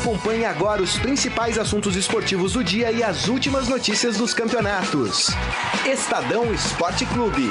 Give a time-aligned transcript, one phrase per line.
[0.00, 5.26] Acompanhe agora os principais assuntos esportivos do dia e as últimas notícias dos campeonatos.
[5.84, 7.50] Estadão Esporte Clube.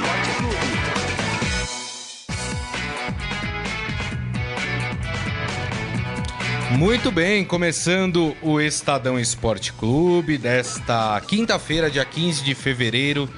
[6.71, 13.29] Muito bem, começando o Estadão Esporte Clube desta quinta-feira, dia 15 de fevereiro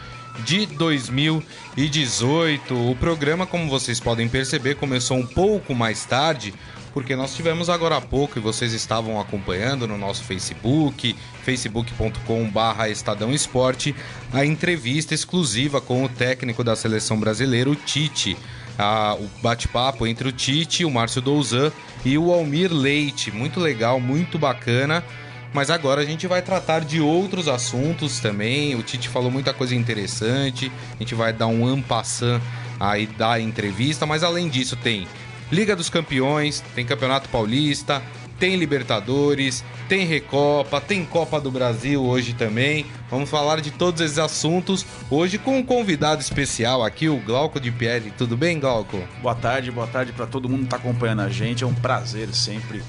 [0.45, 2.89] de 2018.
[2.89, 6.53] O programa, como vocês podem perceber, começou um pouco mais tarde,
[6.93, 13.33] porque nós tivemos agora há pouco e vocês estavam acompanhando no nosso Facebook, facebook.com/barra Estadão
[13.33, 13.95] Esporte,
[14.31, 18.37] a entrevista exclusiva com o técnico da seleção brasileira, o Tite.
[18.77, 21.71] A, o bate-papo entre o Tite, o Márcio Douzan
[22.03, 23.31] e o Almir Leite.
[23.31, 25.03] Muito legal, muito bacana.
[25.53, 28.73] Mas agora a gente vai tratar de outros assuntos também.
[28.75, 30.71] O Tite falou muita coisa interessante.
[30.95, 32.41] A gente vai dar um ampassant
[32.79, 34.05] aí da entrevista.
[34.05, 35.07] Mas além disso, tem
[35.51, 38.01] Liga dos Campeões, tem Campeonato Paulista,
[38.39, 42.85] tem Libertadores, tem Recopa, tem Copa do Brasil hoje também.
[43.09, 47.69] Vamos falar de todos esses assuntos hoje com um convidado especial aqui, o Glauco de
[47.69, 48.13] Pierre.
[48.17, 48.97] Tudo bem, Glauco?
[49.21, 51.65] Boa tarde, boa tarde para todo mundo que está acompanhando a gente.
[51.65, 52.81] É um prazer sempre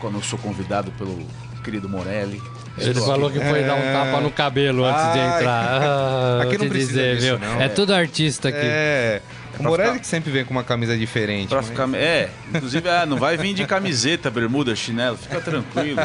[0.00, 1.26] quando eu sou convidado pelo
[1.64, 2.40] querido Morelli.
[2.78, 3.40] Ele Estou falou aqui.
[3.40, 3.66] que foi é...
[3.66, 3.92] dar um é.
[3.92, 5.82] tapa no cabelo antes ah, de entrar.
[5.82, 7.60] Ah, aqui não precisa dizer, disso, não.
[7.60, 8.58] É tudo artista aqui.
[8.62, 9.22] É.
[9.58, 10.00] O Morelli ficar...
[10.00, 11.54] que sempre vem com uma camisa diferente.
[11.54, 11.68] Mas...
[11.68, 11.88] ficar...
[11.94, 16.00] É, inclusive, ah, não vai vir de camiseta, bermuda, chinelo, fica tranquilo.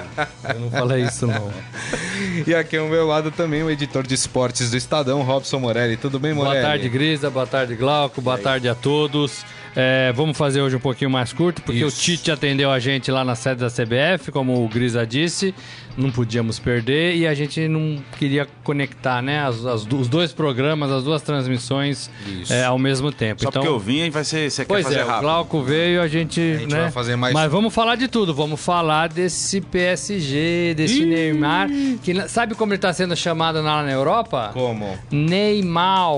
[0.47, 1.51] Eu não falei isso, não.
[2.45, 5.97] e aqui ao meu lado também o editor de esportes do Estadão, Robson Morelli.
[5.97, 6.55] Tudo bem, Morelli?
[6.55, 7.29] Boa tarde, Grisa.
[7.29, 8.21] Boa tarde, Glauco.
[8.21, 9.45] Boa tarde a todos.
[9.75, 11.97] É, vamos fazer hoje um pouquinho mais curto, porque Isso.
[11.97, 15.53] o Tite atendeu a gente lá na sede da CBF, como o Grisa disse
[15.97, 20.91] não podíamos perder e a gente não queria conectar, né, as, as, os dois programas,
[20.91, 22.09] as duas transmissões
[22.49, 23.41] é, ao mesmo tempo.
[23.41, 25.17] Só então, porque eu vim e vai ser, você pois quer fazer é, rápido.
[25.17, 27.33] o Glauco veio, a gente, a gente né, vai fazer mais.
[27.33, 31.05] Mas vamos falar de tudo, vamos falar desse PSG, desse Ih.
[31.05, 31.69] Neymar,
[32.03, 34.51] que sabe como ele está sendo chamado lá na Europa?
[34.53, 34.97] Como?
[35.11, 36.11] Neymar,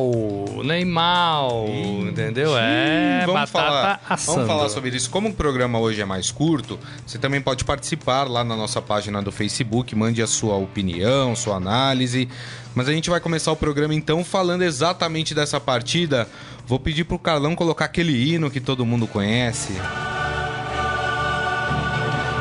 [0.63, 2.09] Neymar, Ih.
[2.09, 2.57] entendeu?
[2.57, 4.37] É, vamos falar, assando.
[4.37, 5.09] Vamos falar sobre isso.
[5.09, 9.21] Como o programa hoje é mais curto, você também pode participar lá na nossa página
[9.21, 12.27] do Facebook mande a sua opinião, sua análise.
[12.75, 16.27] Mas a gente vai começar o programa então falando exatamente dessa partida.
[16.65, 19.73] Vou pedir pro Carlão colocar aquele hino que todo mundo conhece.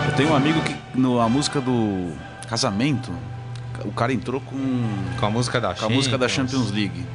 [0.09, 2.13] Eu tenho um amigo que na música do
[2.49, 3.13] casamento,
[3.85, 4.59] o cara entrou com
[5.19, 5.93] com a música da com Champions.
[5.93, 7.07] a música da Champions League.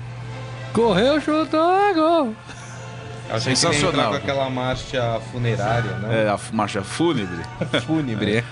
[0.74, 2.36] Correu, chutou, gol.
[3.30, 4.12] Achei Sensacional.
[4.12, 6.26] com aquela marcha funerária, né?
[6.26, 7.44] É, a marcha fúnebre.
[7.86, 8.38] fúnebre.
[8.38, 8.44] É.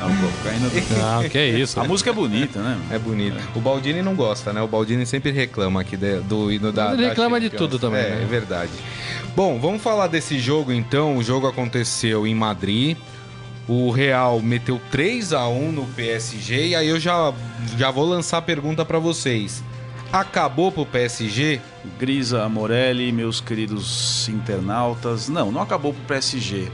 [0.00, 0.98] Não, pô, caindo do...
[0.98, 1.78] Não, que isso.
[1.78, 2.78] A música é bonita, né?
[2.90, 3.38] É bonita.
[3.38, 3.58] É.
[3.58, 4.60] O Baldini não gosta, né?
[4.60, 6.92] O Baldini sempre reclama aqui de, do hino da.
[6.92, 8.00] Ele reclama de tudo também.
[8.00, 8.22] É, né?
[8.22, 8.72] é verdade.
[9.36, 11.16] Bom, vamos falar desse jogo então.
[11.16, 12.96] O jogo aconteceu em Madrid.
[13.68, 17.32] O Real meteu 3 a 1 no PSG e aí eu já,
[17.76, 19.62] já vou lançar a pergunta para vocês.
[20.12, 21.60] Acabou pro PSG?
[21.98, 25.28] Grisa Morelli, meus queridos internautas.
[25.28, 26.72] Não, não acabou pro PSG.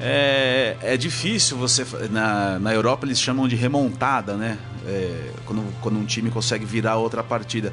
[0.00, 1.86] É, é difícil você.
[2.10, 4.58] Na, na Europa eles chamam de remontada, né?
[4.86, 7.72] É, quando, quando um time consegue virar outra partida.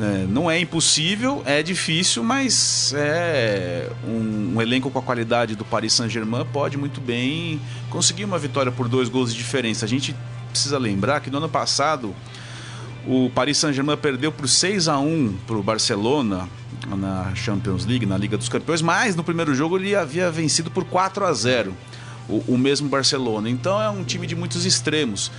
[0.00, 5.64] É, não é impossível, é difícil, mas é um, um, elenco com a qualidade do
[5.64, 9.84] Paris Saint-Germain pode muito bem conseguir uma vitória por dois gols de diferença.
[9.84, 10.14] A gente
[10.50, 12.14] precisa lembrar que no ano passado
[13.08, 16.46] o Paris Saint-Germain perdeu por 6 a 1 para o Barcelona
[16.86, 20.84] na Champions League, na Liga dos Campeões, mas no primeiro jogo ele havia vencido por
[20.84, 21.74] 4 a 0
[22.28, 23.48] o, o mesmo Barcelona.
[23.48, 25.32] Então é um time de muitos extremos.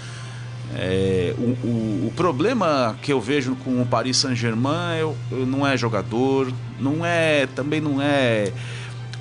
[0.73, 6.51] É, o, o, o, problema que eu vejo com o Paris Saint-Germain não é jogador,
[6.79, 8.51] não é também não é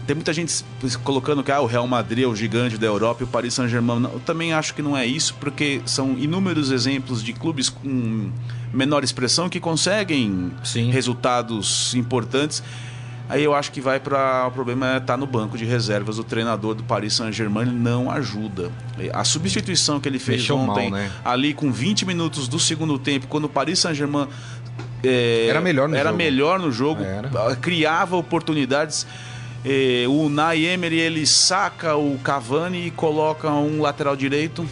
[0.08, 0.64] tem muita gente
[1.04, 4.04] colocando que ah, o Real Madrid é o gigante da Europa e o Paris Saint-Germain.
[4.04, 8.30] Eu também acho que não é isso, porque são inúmeros exemplos de clubes com
[8.72, 10.90] menor expressão que conseguem Sim.
[10.90, 12.62] resultados importantes.
[13.28, 16.18] Aí eu acho que vai para o problema é estar tá no banco de reservas.
[16.18, 18.72] O treinador do Paris Saint-Germain não ajuda.
[19.12, 21.12] A substituição que ele fez Deixou ontem, mal, né?
[21.22, 24.26] ali com 20 minutos do segundo tempo, quando o Paris Saint-Germain
[25.04, 27.02] é, era melhor no era jogo, melhor no jogo
[27.60, 29.06] criava oportunidades.
[29.64, 34.66] É, o Unai Emery ele saca o Cavani e coloca um lateral direito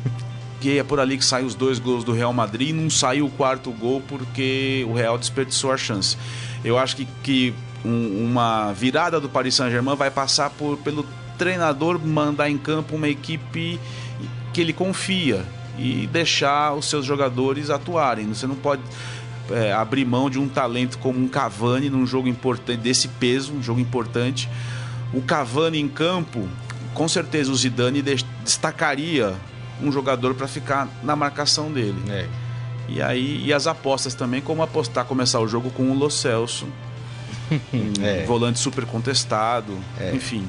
[0.60, 2.74] que é por ali que saem os dois gols do Real Madrid.
[2.74, 6.16] Não saiu o quarto gol porque o Real desperdiçou a chance.
[6.64, 7.54] Eu acho que, que
[7.84, 11.06] um, uma virada do Paris Saint-Germain vai passar por, pelo
[11.38, 13.78] treinador mandar em campo uma equipe
[14.52, 15.44] que ele confia
[15.78, 18.26] e deixar os seus jogadores atuarem.
[18.28, 18.82] Você não pode
[19.50, 23.62] é, abrir mão de um talento como um Cavani num jogo importante desse peso, um
[23.62, 24.48] jogo importante.
[25.12, 26.48] O Cavani em campo
[26.94, 28.02] com certeza o Zidane
[28.42, 29.34] destacaria
[29.82, 32.02] um jogador para ficar na marcação dele.
[32.08, 32.26] É.
[32.88, 36.66] E aí e as apostas também, como apostar começar o jogo com o Lo Celso,
[37.72, 38.24] um É.
[38.24, 39.76] volante super contestado,
[40.14, 40.46] enfim.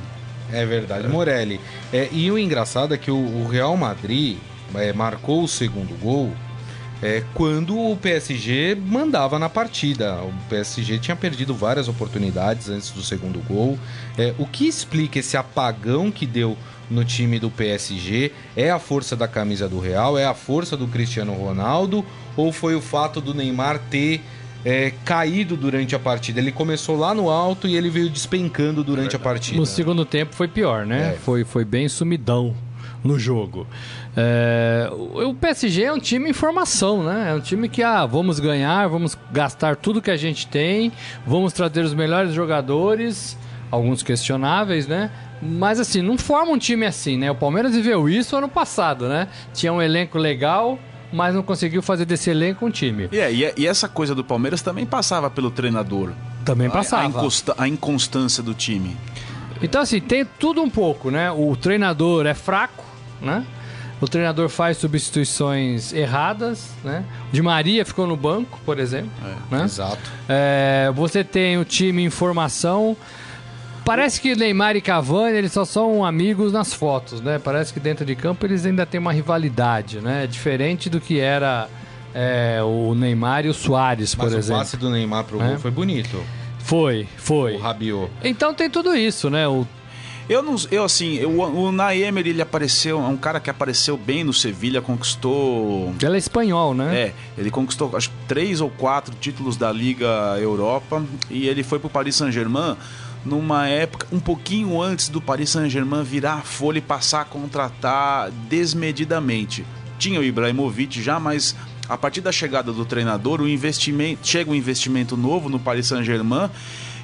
[0.51, 1.59] É verdade, Morelli.
[1.91, 4.37] É, e o engraçado é que o, o Real Madrid
[4.73, 6.33] é, marcou o segundo gol
[7.01, 10.15] é, quando o PSG mandava na partida.
[10.15, 13.77] O PSG tinha perdido várias oportunidades antes do segundo gol.
[14.17, 16.57] É, o que explica esse apagão que deu
[16.89, 18.31] no time do PSG?
[18.55, 20.17] É a força da camisa do Real?
[20.17, 22.03] É a força do Cristiano Ronaldo?
[22.35, 24.21] Ou foi o fato do Neymar ter
[24.65, 26.39] é, caído durante a partida?
[26.39, 29.57] Ele começou lá no alto e ele veio despencando durante a partida.
[29.57, 31.13] No segundo tempo foi pior, né?
[31.13, 31.17] É.
[31.17, 32.55] Foi, foi bem sumidão
[33.03, 33.65] no jogo.
[34.15, 37.27] É, o PSG é um time em formação, né?
[37.31, 40.91] É um time que, ah, vamos ganhar, vamos gastar tudo que a gente tem,
[41.25, 43.37] vamos trazer os melhores jogadores,
[43.69, 45.11] alguns questionáveis, né?
[45.41, 47.29] Mas assim, não forma um time assim, né?
[47.29, 49.27] O Palmeiras viveu isso ano passado, né?
[49.53, 50.79] Tinha um elenco legal,
[51.13, 53.07] mas não conseguiu fazer desse elenco um time.
[53.11, 56.09] E, é, e, e essa coisa do Palmeiras também passava pelo treinador.
[56.43, 57.05] Também A- A, passava.
[57.07, 58.97] inconsta- a inconstância do time.
[59.61, 61.31] Então, assim, tem tudo um pouco, né?
[61.31, 62.83] O treinador é fraco,
[63.21, 63.45] né?
[63.99, 67.03] O treinador faz substituições erradas, né?
[67.29, 69.09] O Di Maria ficou no banco, por exemplo.
[69.49, 69.63] né?
[69.63, 69.99] Exato.
[70.29, 72.95] É, você tem o time em formação.
[73.83, 77.39] Parece que Neymar e Cavani eles só são amigos nas fotos, né?
[77.39, 80.27] Parece que dentro de campo eles ainda têm uma rivalidade, né?
[80.27, 81.67] Diferente do que era
[82.13, 84.59] é, o Neymar e o Soares, por Mas o exemplo.
[84.59, 85.47] passe do Neymar pro É.
[85.47, 86.21] gol foi bonito.
[86.59, 87.55] Foi, foi.
[87.55, 88.11] O Rabiot.
[88.23, 89.47] Então tem tudo isso, né?
[89.47, 89.65] O
[90.29, 94.25] Eu não, eu assim, eu, o Naemer ele apareceu, é um cara que apareceu bem
[94.25, 96.97] no Sevilha, conquistou Ela é espanhol, né?
[96.97, 101.89] É, ele conquistou acho três ou quatro títulos da Liga Europa e ele foi pro
[101.89, 102.75] Paris Saint-Germain
[103.23, 108.29] numa época um pouquinho antes do Paris Saint-Germain virar a folha e passar a contratar
[108.49, 109.65] desmedidamente.
[109.97, 111.55] Tinha o Ibrahimovic já, mas
[111.87, 116.49] a partir da chegada do treinador, o investimento chega um investimento novo no Paris Saint-Germain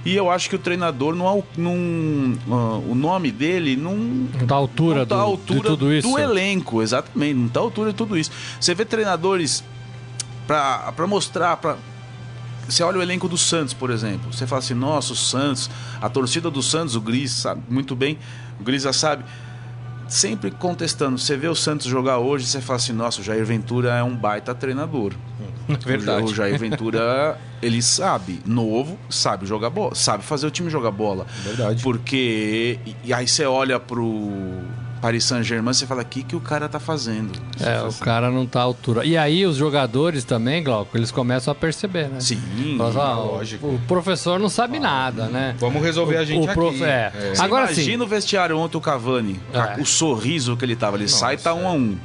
[0.06, 4.56] e eu acho que o treinador não, não ah, o nome dele não Não tá
[4.56, 6.10] altura, não tá do, altura de tudo isso.
[6.10, 7.34] do elenco, exatamente.
[7.36, 8.30] Não tá à altura de tudo isso.
[8.60, 9.64] Você vê treinadores
[10.46, 11.78] pra mostrar, pra...
[12.68, 14.34] você olha o elenco do Santos, por exemplo.
[14.34, 15.70] Você fala assim, nossa, o Santos,
[16.02, 18.18] a torcida do Santos, o Gris sabe muito bem,
[18.60, 19.24] o Gris já sabe.
[20.14, 21.18] Sempre contestando.
[21.18, 24.16] Você vê o Santos jogar hoje, você fala assim, nossa, o Jair Ventura é um
[24.16, 25.12] baita treinador.
[25.84, 26.26] Verdade.
[26.26, 31.26] O Jair Ventura, ele sabe, novo, sabe jogar bola, sabe fazer o time jogar bola.
[31.44, 31.82] Verdade.
[31.82, 32.78] Porque.
[33.04, 34.30] E aí você olha pro
[35.04, 37.38] Paris Saint-Germain você fala, o que, que o cara tá fazendo?
[37.58, 39.06] Você É, o assim, cara não tá à altura.
[39.06, 42.22] E aí os jogadores também, Glauco, eles começam a perceber, né?
[42.22, 42.40] Sim,
[42.78, 43.68] Fala assim, ah, o- lógico.
[43.68, 45.56] O professor não sabe nada, né?
[45.60, 46.86] Vamos resolver a gente o prof- aqui.
[46.86, 47.32] é.
[47.36, 49.82] Você Agora sim, imagina o vestiário ontem o Cavani, É.
[49.82, 50.96] o sorriso que ele tava.
[50.96, 51.98] Ele sai tá um a um.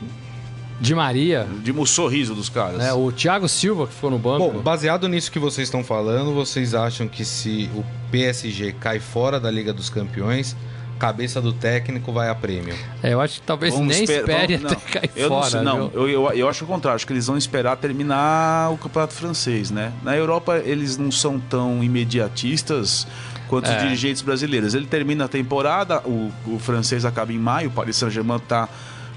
[0.81, 2.79] de Maria, De, o sorriso dos caras.
[2.79, 2.93] né?
[2.93, 4.39] O Thiago Silva que ficou no banco.
[4.51, 9.39] Bom, baseado nisso que vocês estão falando, vocês acham que se o PSG cai fora
[9.39, 10.57] da Liga dos Campeões,
[10.99, 12.75] cabeça do técnico vai a prêmio?
[13.03, 15.41] É, eu acho que talvez Vamos nem esper- espere vamos- até cair eu fora.
[15.41, 16.97] Não, sei, não eu, eu, eu acho o contrário.
[16.97, 19.93] Acho que eles vão esperar terminar o campeonato francês, né?
[20.03, 23.07] Na Europa, eles não são tão imediatistas
[23.49, 23.77] quanto É.
[23.77, 24.75] os dirigentes brasileiros.
[24.75, 28.69] Ele termina a temporada, o, o francês acaba em maio, o Paris Saint-Germain tá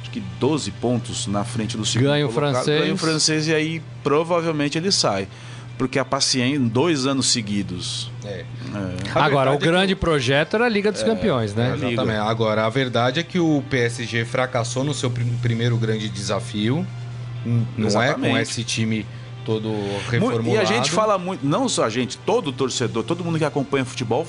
[0.01, 2.81] acho que 12 pontos na frente do segundo Ganha o francês.
[2.81, 5.27] Ganha o francês e aí provavelmente ele sai.
[5.77, 8.11] Porque a paciência, dois anos seguidos.
[8.23, 8.29] É.
[8.29, 8.45] é,
[9.15, 11.73] Agora, o verdade é que grande projeto era a Liga dos Campeões, né?
[11.75, 11.87] Liga.
[11.87, 12.19] Exatamente.
[12.19, 16.85] Agora, a verdade é que o PSG fracassou no seu prim- primeiro grande desafio.
[17.45, 18.41] N- Não é com Exatamente.
[18.41, 19.05] esse time
[19.45, 20.49] todo Mu- reformulado.
[20.49, 23.83] E a gente fala muito, não só a gente, todo torcedor, todo mundo que acompanha
[23.85, 24.25] futebol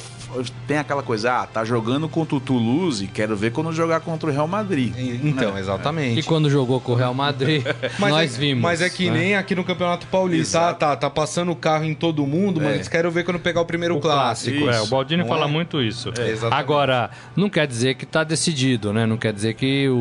[0.66, 4.33] tem aquela coisa, ah, tá jogando contra o Toulouse, quero ver quando jogar contra o
[4.33, 4.95] Real Madrid.
[4.97, 5.61] E- Então, É.
[5.61, 6.21] exatamente.
[6.21, 7.62] E quando jogou com o Real Madrid,
[7.99, 8.62] Mas nós é, vimos.
[8.62, 9.19] Mas é que né?
[9.19, 10.59] nem aqui no Campeonato Paulista.
[10.59, 10.81] Exato.
[10.81, 12.75] tá, tá passando o carro em todo mundo, mas É.
[12.76, 14.69] eles querem ver quando pegar o primeiro O clássico.
[14.71, 15.49] É, o Baldini Não fala é?
[15.49, 16.09] muito isso.
[16.19, 16.59] É, exatamente.
[16.59, 19.04] Agora, não quer dizer que está decidido, né?
[19.07, 19.95] Não quer dizer que o,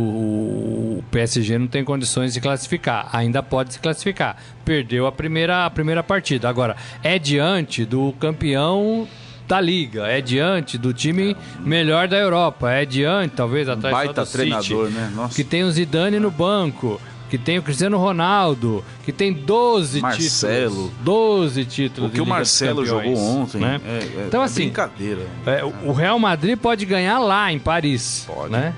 [1.00, 3.10] o PSG não tem condições de classificar.
[3.14, 4.38] Ainda pode se classificar.
[4.66, 6.48] Perdeu a primeira, a primeira partida.
[6.50, 9.08] Agora, é diante do campeão
[9.48, 14.26] da liga, é diante do time melhor da Europa, é diante, talvez, atrás Baita do
[14.26, 15.12] City, treinador, né?
[15.14, 15.36] Nossa.
[15.36, 17.00] que tem o Zidane no banco.
[17.30, 20.70] Que tem o Cristiano Ronaldo, que tem 12 Marcelo.
[20.70, 20.92] títulos.
[21.02, 22.10] 12 títulos.
[22.10, 23.80] O que o Marcelo Campeões, jogou ontem né?
[23.88, 25.22] é, é- Então, é assim, brincadeira.
[25.46, 28.52] é, o Real Madrid pode ganhar lá em Paris, Pode.
[28.52, 28.74] né?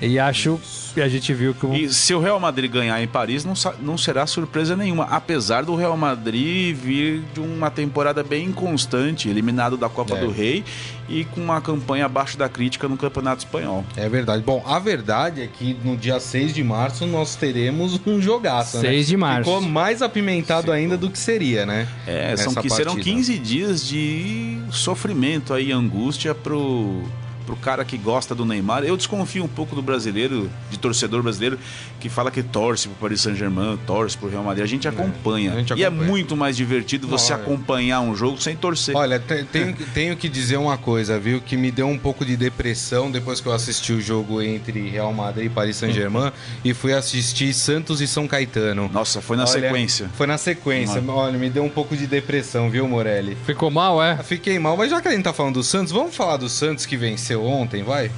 [0.00, 1.74] E acho que a gente viu que o.
[1.74, 5.04] E se o Real Madrid ganhar em Paris, não, não será surpresa nenhuma.
[5.04, 10.20] Apesar do Real Madrid vir de uma temporada bem inconstante, eliminado da Copa É.
[10.20, 10.64] do Rei
[11.08, 13.84] e com uma campanha abaixo da crítica no Campeonato Espanhol.
[13.96, 14.42] É verdade.
[14.42, 18.88] Bom, a verdade é que no dia 6 de março nós teremos um jogaço, né?
[18.88, 19.50] 6 de março.
[19.50, 21.86] Ficou mais apimentado ainda do que seria, né?
[22.06, 23.16] É, são, que serão partida.
[23.16, 27.02] 15 dias de sofrimento aí, angústia pro,
[27.46, 28.84] pro cara que gosta do Neymar.
[28.84, 31.58] Eu desconfio um pouco do brasileiro, de torcedor brasileiro,
[32.00, 34.64] que fala que torce pro Paris Saint-Germain, torce pro Real Madrid.
[34.64, 35.52] A gente acompanha.
[35.52, 36.08] a gente E é acompanha.
[36.10, 37.36] muito mais divertido você é.
[37.36, 38.96] acompanhar um jogo sem torcer.
[38.96, 41.40] Olha, te- tenho, tenho que dizer uma coisa, viu?
[41.40, 45.12] Que me deu um pouco de depressão depois que eu assisti o jogo entre Real
[45.12, 46.32] Madrid e Paris Saint-Germain
[46.64, 48.90] e fui assistir Santos e São Caetano.
[48.92, 50.08] Nossa, foi na Olha, sequência.
[50.14, 51.02] Foi na sequência.
[51.06, 53.36] Olha, me deu um pouco de depressão, viu, Morelli?
[53.44, 54.16] Ficou mal, é?
[54.22, 56.86] Fiquei mal, mas já que a gente tá falando do Santos, vamos falar do Santos
[56.86, 58.10] que venceu ontem, vai?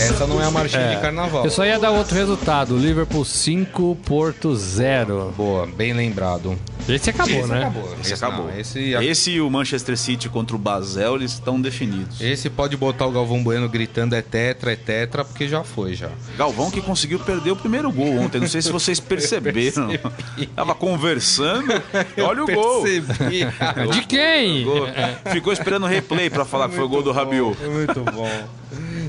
[0.00, 0.94] Essa não é a marchinha É.
[0.96, 1.44] de carnaval.
[1.44, 5.32] Eu só ia dar outro resultado: Liverpool 5, Porto 0.
[5.36, 6.58] Boa, bem lembrado.
[6.88, 7.58] Esse acabou, esse né?
[7.58, 7.84] acabou.
[8.00, 8.46] Esse Esse acabou.
[8.46, 12.20] não, esse, Esse e o Manchester City contra o Basel, eles estão definidos.
[12.20, 16.10] esse pode botar o Galvão Bueno gritando é tetra, é tetra, porque já foi já.
[16.38, 18.40] Galvão que conseguiu perder o primeiro gol ontem.
[18.40, 19.88] Não sei se vocês perceberam.
[20.54, 21.72] Tava conversando.
[22.22, 22.82] Olha o gol.
[22.82, 23.46] Percebi.
[23.92, 24.64] De quem?
[24.64, 24.86] Gol.
[25.32, 27.56] Ficou esperando o replay pra falar que foi o gol do Rabiot.
[27.64, 28.30] Muito bom.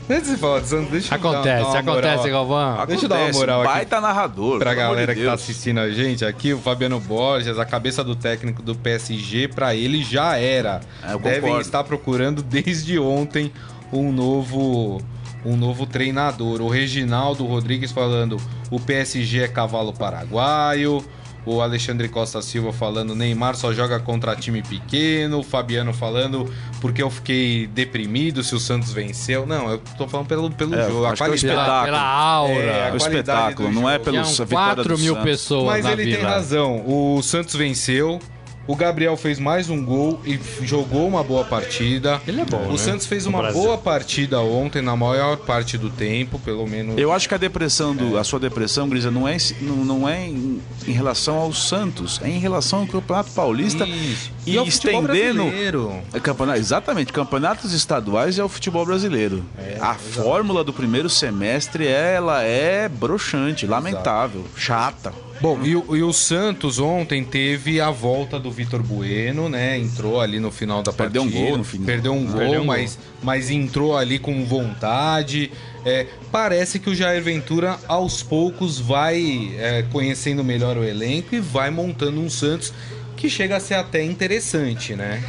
[0.10, 2.30] Antes de falar Santos, deixa eu dar- Acontece, dar uma acontece.
[2.30, 2.86] Galvão.
[2.86, 3.74] Deixa eu dar uma moral aqui.
[3.74, 4.60] Baita narrador.
[4.60, 8.16] Pra galera de que tá assistindo a gente aqui, o Fabiano Borges, a cabeça do
[8.16, 10.82] técnico do PSG, pra ele já era.
[11.04, 11.62] É, eu Devem concordo.
[11.62, 13.52] estar procurando desde ontem
[13.92, 15.02] um novo
[15.46, 16.62] um novo treinador.
[16.62, 18.38] O Reginaldo Rodrigues falando,
[18.70, 21.04] o PSG é cavalo paraguaio.
[21.50, 25.39] O Alexandre Costa Silva falando, Neymar só joga contra time pequeno.
[25.39, 26.51] O Fabiano falando,
[26.82, 29.46] porque eu fiquei deprimido se o Santos venceu.
[29.46, 31.06] Não, eu tô falando pelo, pelo É, jogo.
[31.06, 31.86] A é o qualidade.
[31.86, 32.54] Pela, aura.
[32.54, 35.24] É, É a o qualidade espetáculo, não é pelo Tinham vitória 4 do mil Santos.
[35.32, 36.30] pessoas Mas na ele tem vila.
[36.30, 36.84] razão.
[36.86, 38.20] O Santos venceu.
[38.68, 42.22] O Gabriel fez mais um gol e jogou uma boa partida.
[42.28, 42.78] Ele é bom, O né?
[42.78, 46.98] Santos fez uma boa partida ontem, na maior parte do tempo, pelo menos.
[46.98, 50.28] Eu acho que a depressão, do, a sua depressão, Grisa, não é, não, não é
[50.28, 54.32] em, em relação ao Santos, é em relação ao Campeonato Paulista Isso.
[54.46, 55.44] e, ao futebol estendendo.
[55.44, 56.02] brasileiro.
[56.14, 59.46] É campeonato, exatamente, campeonatos estaduais é o futebol brasileiro.
[59.80, 65.14] a fórmula do primeiro semestre ela é broxante, lamentável, chata.
[65.39, 69.77] Bom, e, o- e o Santos ontem teve a volta do Vitor Bueno, né?
[69.77, 71.48] Entrou ali no final da Perdeu um partida.
[71.50, 71.86] gol no final.
[71.86, 75.51] Perdeu um gol, Perdeu um mas, mas entrou ali com vontade.
[75.86, 81.39] É, parece que o Jair Ventura, aos poucos, vai é, conhecendo melhor o elenco e
[81.39, 82.74] vai montando um Santos
[83.15, 85.24] que chega a ser até interessante, né?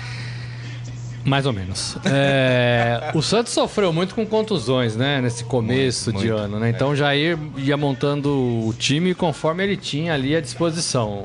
[1.24, 1.96] Mais ou menos.
[2.04, 5.20] É, o Santos sofreu muito com contusões, né?
[5.20, 6.70] Nesse começo Muito, de muito, ano, né?
[6.70, 11.24] Então o Jair ia montando o time conforme ele tinha ali à disposição.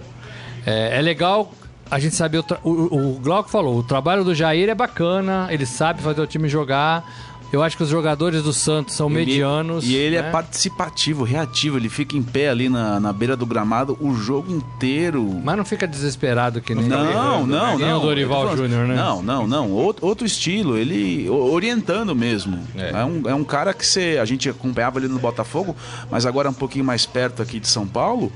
[0.66, 1.54] É, é legal
[1.90, 2.44] a gente saber.
[2.64, 6.28] O, o, o Glauco falou: o trabalho do Jair é bacana, ele sabe fazer o
[6.28, 7.06] time jogar.
[7.54, 9.86] Eu acho que os jogadores do Santos são Ele- medianos.
[9.86, 10.28] E ele né?
[10.28, 14.52] é participativo, reativo, ele fica em pé ali na, na beira do gramado o jogo
[14.52, 15.24] inteiro.
[15.44, 17.98] Mas não fica desesperado que nem, Não, não, nem não.
[18.00, 18.96] o Dorival falando- Júnior, né?
[18.96, 19.70] Não, não, não.
[19.72, 22.60] Outro, outro estilo, ele orientando mesmo.
[22.76, 22.90] É.
[22.90, 25.76] É, um, é um cara que você, a gente acompanhava ali no Botafogo,
[26.10, 28.32] mas agora um pouquinho mais perto aqui de São Paulo.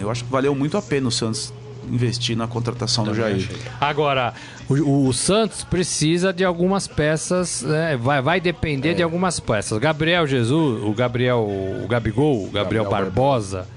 [0.00, 1.52] Eu acho que valeu muito a pena o Santos
[1.90, 3.48] investir na contratação do Jair.
[3.80, 4.32] Agora,
[4.68, 7.96] o, o Santos precisa de algumas peças, né?
[7.96, 9.78] vai, vai depender de algumas peças.
[9.78, 13.68] Gabriel Jesus, o Gabriel, o Gabigol, o Gabriel, Gabriel Barbosa,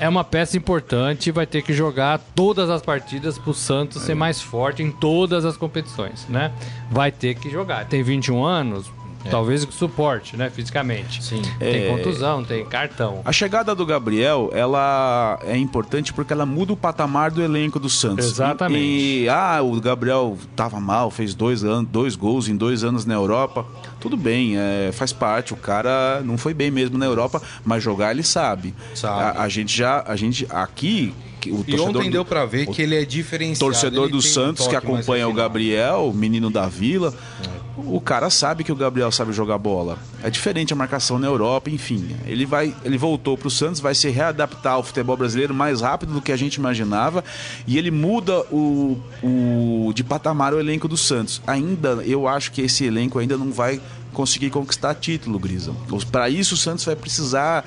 [0.00, 4.40] é uma peça importante vai ter que jogar todas as partidas pro Santos ser mais
[4.40, 6.50] forte em todas as competições, né?
[6.90, 7.86] Vai ter que jogar.
[7.86, 8.90] Tem 21 anos,
[9.30, 11.22] talvez suporte, né, fisicamente.
[11.22, 11.42] Sim.
[11.58, 11.88] Tem É.
[11.88, 13.20] contusão, tem cartão.
[13.24, 17.88] A chegada do Gabriel, ela é importante porque ela muda o patamar do elenco do
[17.88, 18.26] Santos.
[18.26, 18.82] Exatamente.
[18.82, 23.14] E, ah, o Gabriel tava mal, fez dois, anos, dois gols em dois anos na
[23.14, 23.64] Europa.
[24.00, 25.52] Tudo bem, é, faz parte.
[25.52, 28.74] O cara não foi bem mesmo na Europa, mas jogar ele sabe.
[28.94, 29.38] Sabe.
[29.38, 32.46] A, a gente já, a gente aqui, que o E torcedor ontem do- deu pra
[32.46, 33.58] ver que ele é diferenciado.
[33.72, 35.32] torcedor do tem um Santos que acompanha o.
[35.32, 37.12] Gabriel, menino da Vila,
[37.76, 39.98] o cara sabe que o Gabriel sabe jogar bola.
[40.22, 42.14] É diferente a marcação na Europa, enfim.
[42.26, 46.22] Ele vai, ele voltou pro Santos, vai se readaptar ao futebol brasileiro mais rápido do
[46.22, 47.24] que a gente imaginava
[47.66, 51.42] e ele muda o, o de patamar o elenco do Santos.
[51.46, 53.80] Ainda, eu acho que esse elenco ainda não vai
[54.12, 55.72] conseguir conquistar título, Grisa.
[56.12, 57.64] Para isso o Santos vai precisar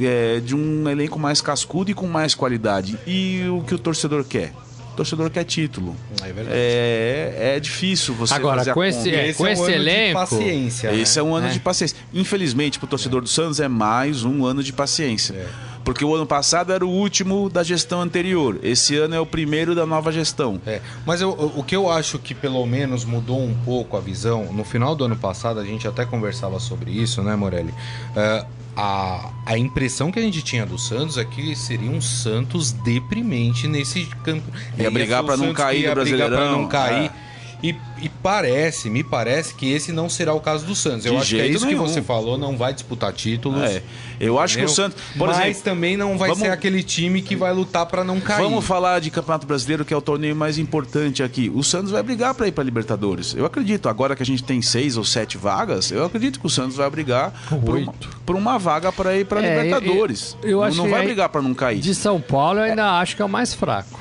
[0.00, 2.98] é, de um elenco mais cascudo e com mais qualidade.
[3.06, 4.52] E o que o torcedor quer?
[4.92, 5.96] o torcedor quer título.
[6.22, 6.48] É verdade.
[6.50, 9.16] É, é difícil você Agora, fazer a com esse- conta.
[9.16, 10.92] é, com um esse ano de elenco- paciência.
[10.92, 11.00] né?
[11.00, 11.50] Esse é um ano É.
[11.50, 11.96] de paciência.
[12.12, 15.32] Infelizmente, para o torcedor do Santos é mais um ano de paciência.
[15.32, 15.46] É.
[15.82, 18.60] Porque o ano passado era o último da gestão anterior.
[18.62, 20.60] Esse ano é o primeiro da nova gestão.
[20.66, 24.52] É, mas eu- o que eu acho que pelo menos mudou um pouco a visão,
[24.52, 27.72] no final do ano passado a gente até conversava sobre isso, né, Morelli?
[28.14, 28.44] É,
[28.76, 33.68] a, a impressão que a gente tinha do Santos é que seria um Santos deprimente
[33.68, 34.50] nesse campo.
[34.78, 37.06] Ia brigar pra não cair ia no brigar pra Brasileirão, não cair.
[37.06, 37.31] é.
[37.62, 41.06] E, e parece, me parece que esse não será o caso do Santos.
[41.06, 41.84] Eu De acho que é isso nenhum.
[41.84, 43.62] que você falou, não vai disputar títulos.
[43.62, 43.82] É.
[44.18, 44.74] Eu acho que o entendeu?
[44.84, 45.02] Santos.
[45.16, 48.20] Por Mas exemplo, também não vai vamos- ser aquele time que vai lutar pra não
[48.20, 48.42] cair.
[48.42, 51.52] Vamos falar de Campeonato Brasileiro, que é o torneio mais importante aqui.
[51.54, 53.32] O Santos vai brigar para ir para Libertadores.
[53.34, 53.88] Eu acredito.
[53.88, 56.90] Agora que a gente tem seis ou sete vagas, eu acredito que o Santos vai
[56.90, 57.94] brigar por uma,
[58.26, 60.36] por uma vaga para ir para É, Libertadores.
[60.42, 61.78] eu- eu não acho não que vai aí- brigar para não cair.
[61.80, 64.00] De São Paulo, eu ainda acho que é o mais fraco.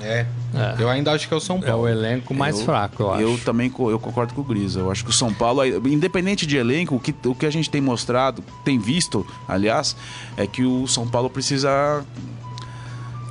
[0.00, 0.26] É.
[0.54, 0.82] É.
[0.82, 1.84] Eu ainda acho que é o São É Paulo.
[1.84, 3.22] o elenco mais Eu- fraco, eu acho.
[3.22, 4.80] Eu também eu concordo com o Grisa.
[4.80, 7.70] Eu acho que o São Paulo, independente de elenco, o que, o que a gente
[7.70, 9.96] tem mostrado, tem visto, aliás,
[10.36, 12.04] é que o São Paulo precisa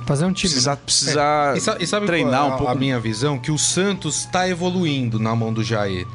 [0.06, 0.50] Fazer um time.
[0.52, 1.58] precisa, precisa É.
[1.58, 2.72] E sa- e sabe treinar qual é um a, pouco.
[2.72, 3.38] a minha visão?
[3.38, 6.06] Que o Santos está evoluindo na mão do Jair.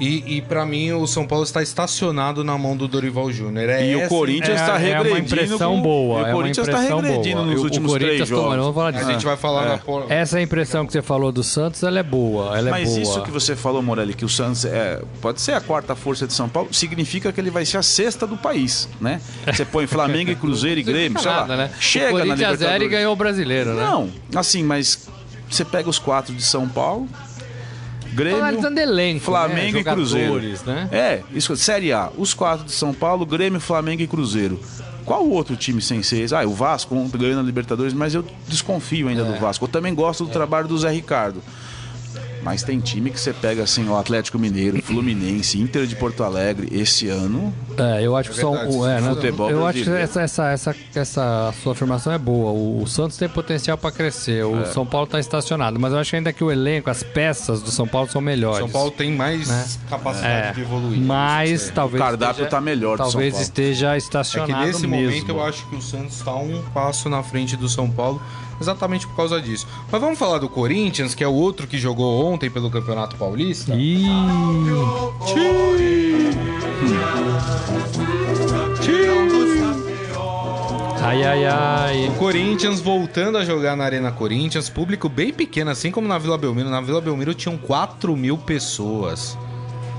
[0.00, 3.68] E, e para mim o São Paulo está estacionado na mão do Dorival Júnior.
[3.70, 5.18] É E o essa- Corinthians está é, é uma regredindo.
[5.34, 6.18] impressão com- boa.
[6.20, 7.46] E o é Corinthians está impressão regredindo boa.
[7.46, 8.56] nos O- o últimos Corinthians três jogos.
[8.56, 9.06] Vamos falar A disso.
[9.12, 9.68] gente vai falar É.
[9.68, 10.10] na por...
[10.10, 12.58] Essa impressão que você falou do Santos, ela é boa.
[12.58, 13.00] Ela é Mas boa.
[13.02, 16.32] isso que você falou, Morelli, que o Santos é, pode ser a quarta força de
[16.32, 19.20] São Paulo, significa que ele vai ser a sexta do país, né?
[19.46, 21.42] Você põe Flamengo e Cruzeiro e Grêmio, sei lá.
[21.42, 21.70] Nada, né?
[21.78, 22.90] Chega o na zero e Libertadores.
[22.90, 23.82] ganhou o brasileiro, né?
[23.84, 25.06] Não, assim, mas
[25.48, 27.08] você pega os quatro de São Paulo,
[28.14, 29.80] Grêmio, elenco, Flamengo né?
[29.80, 30.40] e Cruzeiro.
[30.64, 30.88] Né?
[30.92, 34.60] É, isso, Série A, os quatro de São Paulo, Grêmio, Flamengo e Cruzeiro.
[35.04, 36.32] Qual o outro time sem ser?
[36.34, 39.24] Ah, o Vasco ganhou na Libertadores, mas eu desconfio ainda É.
[39.24, 39.64] do Vasco.
[39.64, 41.42] Eu também gosto do trabalho do Zé Ricardo.
[42.44, 46.68] Mas tem time que você pega assim, o Atlético Mineiro, Fluminense, Inter de Porto Alegre,
[46.72, 47.52] esse ano.
[47.76, 48.52] É, eu acho que são.
[48.52, 49.08] verdade, o- é, né?
[49.14, 52.50] futebol eu acho que essa, essa, essa, essa sua afirmação é boa.
[52.52, 54.44] O, o Santos tem potencial para crescer.
[54.44, 54.64] O É.
[54.66, 55.80] São Paulo está estacionado.
[55.80, 58.58] Mas eu acho ainda que o elenco, as peças do São Paulo são melhores.
[58.58, 59.64] São Paulo tem mais Né?
[59.88, 61.00] capacidade É, de evoluir.
[61.00, 61.72] mas é.
[61.72, 62.00] talvez.
[62.02, 63.42] O cardápio esteja- tá melhor do São Talvez Paulo.
[63.42, 65.06] esteja É estacionado que nesse mesmo.
[65.06, 68.20] momento eu acho que o Santos está um passo na frente do São Paulo,
[68.60, 69.66] exatamente por causa disso.
[69.90, 73.74] Mas vamos falar do Corinthians, que é o outro que jogou ontem pelo Campeonato Paulista.
[73.74, 74.06] Ih,
[81.02, 82.08] ai, ai, ai.
[82.08, 86.38] O Corinthians voltando a jogar na Arena Corinthians, público bem pequeno, assim como na Vila
[86.38, 86.70] Belmiro.
[86.70, 89.36] Na Vila Belmiro tinham 4 mil pessoas.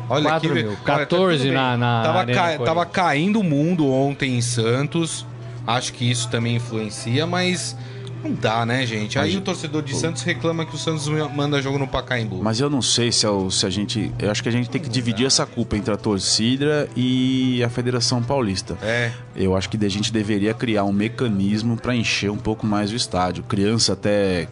[0.10, 0.72] Olha 4 aqui, mil.
[0.86, 1.54] tá 14 tudo bem.
[1.54, 2.66] na- na tava, Arena ca- Corinthians.
[2.66, 5.26] tava caindo o mundo ontem em Santos.
[5.66, 7.76] Acho que isso também influencia, mas
[8.26, 9.18] não dá, né, gente?
[9.20, 12.42] Aí Mas- o torcedor de Santos reclama que o Santos manda jogo no Pacaembu.
[12.44, 14.12] Mas eu não sei se, é o- se a gente.
[14.20, 17.70] Eu acho que a gente tem que dividir essa culpa entre a torcida e a
[17.70, 18.78] Federação Paulista.
[18.82, 19.12] É.
[19.36, 22.96] Eu acho que a gente deveria criar um mecanismo para encher um pouco mais o
[22.96, 23.44] estádio.
[23.44, 24.48] Criança até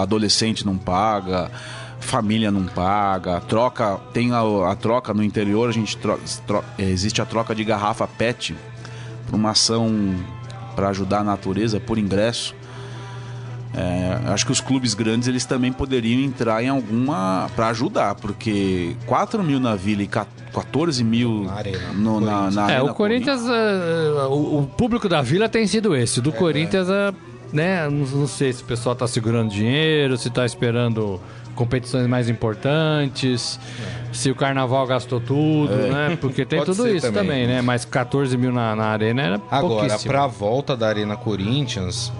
[0.00, 1.50] adolescente não paga,
[2.00, 6.84] família não paga, troca tem a, a troca no interior a gente tro- tro- é,
[6.84, 8.56] existe a troca de garrafa PET
[9.26, 10.14] por uma ação
[10.74, 12.54] para ajudar a natureza por ingresso.
[13.72, 18.96] É, acho que os clubes grandes eles também poderiam entrar em alguma para ajudar, porque
[19.06, 22.90] 4 mil na Vila e ca- 14 mil Na Arena, no- na, na É, Arena
[22.90, 26.20] o Corinthians, é, o, o público da Vila tem sido esse.
[26.20, 27.12] Do Corinthians, é,
[27.52, 31.20] né, não, não sei se o pessoal tá segurando dinheiro, se tá esperando
[31.54, 33.60] competições mais importantes,
[34.12, 36.16] se o carnaval gastou tudo, né?
[36.20, 37.22] Porque tem tudo isso também.
[37.22, 37.62] também, né?
[37.62, 40.10] Mas 14 mil na, na arena era Agora, pouquíssimo.
[40.10, 42.12] pra volta da Arena Corinthians,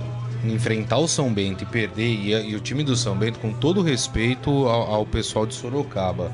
[0.44, 3.82] enfrentar o São Bento e perder, e, e o time do São Bento, com todo
[3.82, 6.32] respeito ao, ao pessoal de Sorocaba.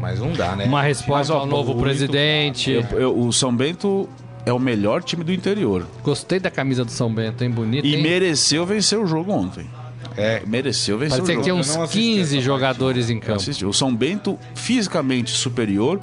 [0.00, 0.64] Mas não dá, né?
[0.64, 2.70] Uma resposta ao novo presidente.
[2.72, 4.08] Eu- eu- o São Bento
[4.46, 7.50] é o melhor time do interior Gostei da camisa do São Bento, hein?
[7.50, 8.02] Bonita, e hein?
[8.02, 9.66] mereceu vencer o jogo ontem.
[10.16, 10.42] É.
[10.46, 11.42] Mereceu vencer Parecia o que jogo.
[11.44, 13.42] tinha Eu uns não assisti 15 essa jogadores em Eu campo.
[13.68, 16.00] O São Bento fisicamente superior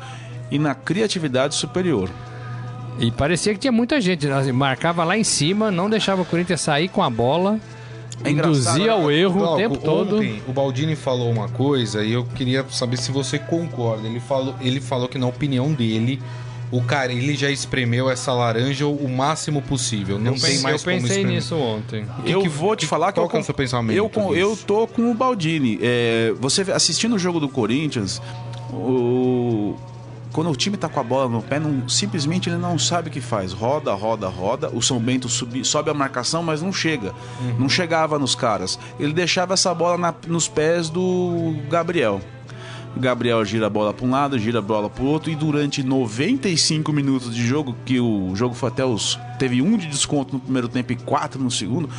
[0.52, 2.10] e na criatividade superior.
[3.00, 4.26] E parecia que tinha muita gente.
[4.28, 4.34] né?
[4.34, 7.60] Assim, Marcava lá em cima, não deixava o Corinthians sair com a bola.
[8.24, 10.16] É induzia ao erro o tempo todo.
[10.18, 14.08] Ontem, o Baldini falou uma coisa e eu queria saber se você concorda.
[14.08, 16.20] Ele falou, ele falou que, na opinião dele,
[16.72, 20.18] o cara ele já espremeu essa laranja o máximo possível.
[20.18, 21.36] Não Eu tem pensei, mais eu como pensei espremer.
[21.36, 22.06] nisso ontem.
[22.26, 23.96] que- eu que- vou te que- falar que qual eu, que é o seu pensamento
[23.96, 25.78] Eu, com- eu tô com o Baldini.
[25.80, 28.20] É, você assistindo o jogo do Corinthians,
[28.74, 29.76] o,
[30.38, 33.12] quando o time tá com a bola no pé, não, simplesmente ele não sabe o
[33.12, 33.52] que faz.
[33.52, 34.69] Roda, roda, roda.
[34.71, 37.12] O São Bento subi, sobe a marcação, mas não chega.
[37.41, 37.56] Uhum.
[37.62, 38.78] Não chegava nos caras.
[39.00, 42.21] Ele deixava essa bola na, nos pés do Gabriel.
[42.95, 45.82] Gabriel gira a bola para um lado, gira a bola para o outro, e durante
[45.82, 49.19] 95 minutos de jogo, que o jogo foi até os.
[49.39, 51.89] teve um de desconto no primeiro tempo e quatro no segundo,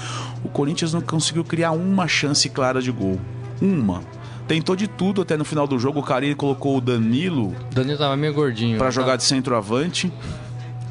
[0.45, 3.19] o Corinthians não conseguiu criar uma chance clara de gol.
[3.61, 4.01] Uma.
[4.49, 6.01] Tentou de tudo até no final do jogo.
[6.01, 7.49] O Carilli colocou o Danilo.
[7.71, 8.79] O Danilo tava meio gordinho.
[8.79, 10.11] Para jogar de centroavante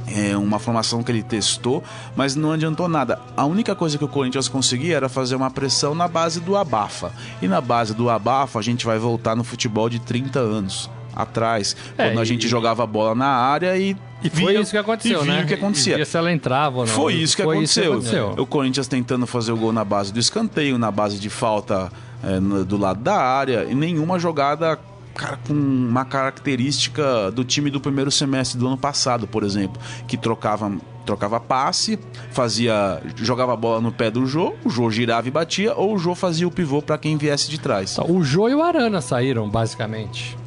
[0.07, 1.83] é uma formação que ele testou,
[2.15, 3.19] mas não adiantou nada.
[3.35, 7.11] A única coisa que o Corinthians conseguia era fazer uma pressão na base do abafa.
[7.41, 11.75] E na base do abafa a gente vai voltar no futebol de 30 anos atrás,
[11.97, 15.23] é, quando a gente jogava bola na área e e foi via, isso que aconteceu,
[15.23, 15.43] e né?
[15.43, 15.99] o que acontecia.
[15.99, 16.93] E se ela entrava ou não.
[16.93, 17.99] Foi isso que, foi aconteceu.
[17.99, 18.43] Isso que aconteceu.
[18.43, 21.91] O Corinthians tentando fazer o gol na base do escanteio, na base de falta
[22.23, 24.79] é, do lado da área, e nenhuma jogada
[25.13, 30.15] cara, com uma característica do time do primeiro semestre do ano passado, por exemplo, que
[30.15, 30.71] trocava
[31.05, 31.97] trocava passe,
[32.31, 35.97] fazia jogava a bola no pé do Jô, o Jô girava e batia, ou o
[35.97, 37.97] Jô fazia o pivô para quem viesse de trás.
[38.09, 40.37] O Jô e o Arana saíram, basicamente.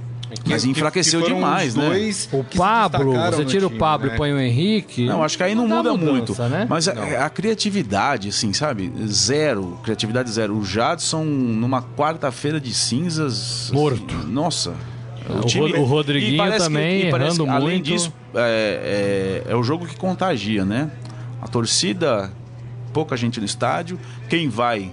[0.46, 1.88] Mas enfraqueceu demais, né?
[2.32, 4.14] O Pablo, você tira time, o Pablo né?
[4.14, 5.06] e põe o Henrique.
[5.06, 6.42] Não, acho que aí não, não muda mudança, muito.
[6.42, 6.66] Né?
[6.68, 8.92] Mas a, a, criatividade, assim, sabe?
[9.06, 9.78] Zero.
[9.82, 10.56] Criatividade zero.
[10.56, 13.70] O Jadson, numa quarta-feira de cinzas.
[13.72, 14.14] Morto.
[14.14, 14.74] Assim, nossa.
[15.28, 17.84] O, time, o Rodriguinho também, que, errando que, Além muito.
[17.84, 20.90] disso, é, é, é o jogo que contagia, né?
[21.40, 22.32] A torcida,
[22.92, 23.98] pouca gente no estádio.
[24.28, 24.92] Quem vai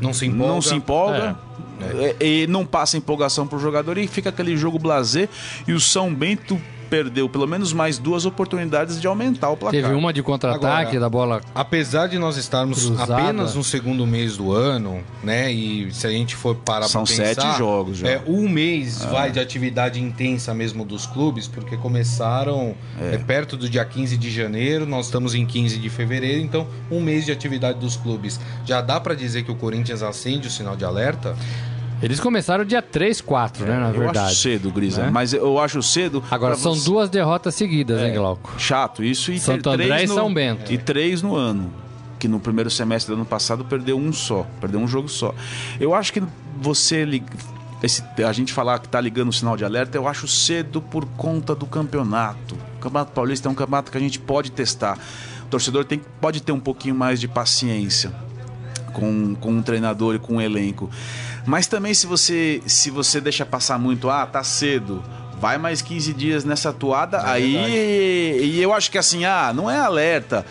[0.00, 0.52] não se empolga.
[0.52, 1.36] Não se empolga.
[1.42, 1.46] É.
[1.80, 2.24] É.
[2.24, 5.28] E não passa empolgação pro jogador e fica aquele jogo blazer.
[5.66, 9.80] E o São Bento perdeu pelo menos mais duas oportunidades de aumentar o placar.
[9.80, 11.40] Teve uma de contra-ataque da bola.
[11.54, 13.14] Apesar de nós estarmos cruzada.
[13.14, 15.52] apenas no segundo mês do ano, né?
[15.52, 18.08] E se a gente for parar São pensar, sete jogos já.
[18.08, 19.06] É, um mês é.
[19.06, 23.14] vai de atividade intensa mesmo dos clubes, porque começaram é.
[23.14, 23.18] é.
[23.18, 27.24] perto do dia 15 de janeiro, nós estamos em 15 de fevereiro, então um mês
[27.24, 28.40] de atividade dos clubes.
[28.64, 31.36] Já dá para dizer que o Corinthians acende o sinal de alerta?
[32.02, 34.18] Eles começaram dia 3, 4, né, na eu verdade.
[34.18, 35.04] Eu acho cedo, Grisa.
[35.04, 35.10] Né?
[35.10, 36.22] Mas eu acho cedo...
[36.30, 36.84] Agora, são você...
[36.84, 38.52] duas derrotas seguidas, é, hein, Glauco?
[38.58, 39.02] Chato.
[39.02, 40.14] Isso e Santo André e no...
[40.14, 40.72] São Bento.
[40.72, 41.72] E três no ano.
[42.18, 44.46] Que no primeiro semestre do ano passado perdeu um só.
[44.60, 45.34] Perdeu um jogo só.
[45.80, 46.22] Eu acho que
[46.60, 47.22] você...
[47.82, 51.06] Esse, a gente falar que tá ligando o sinal de alerta, eu acho cedo por
[51.16, 52.54] conta do campeonato.
[52.76, 54.98] O Campeonato Paulista é um campeonato que a gente pode testar.
[55.44, 58.12] O torcedor tem, pode ter um pouquinho mais de paciência
[58.92, 60.90] com, com um treinador e com um elenco.
[61.46, 65.02] Mas também se você se você deixa passar muito, ah, tá cedo,
[65.40, 69.70] vai mais 15 dias nessa toada, é aí e eu acho que assim, ah, não
[69.70, 70.44] é alerta.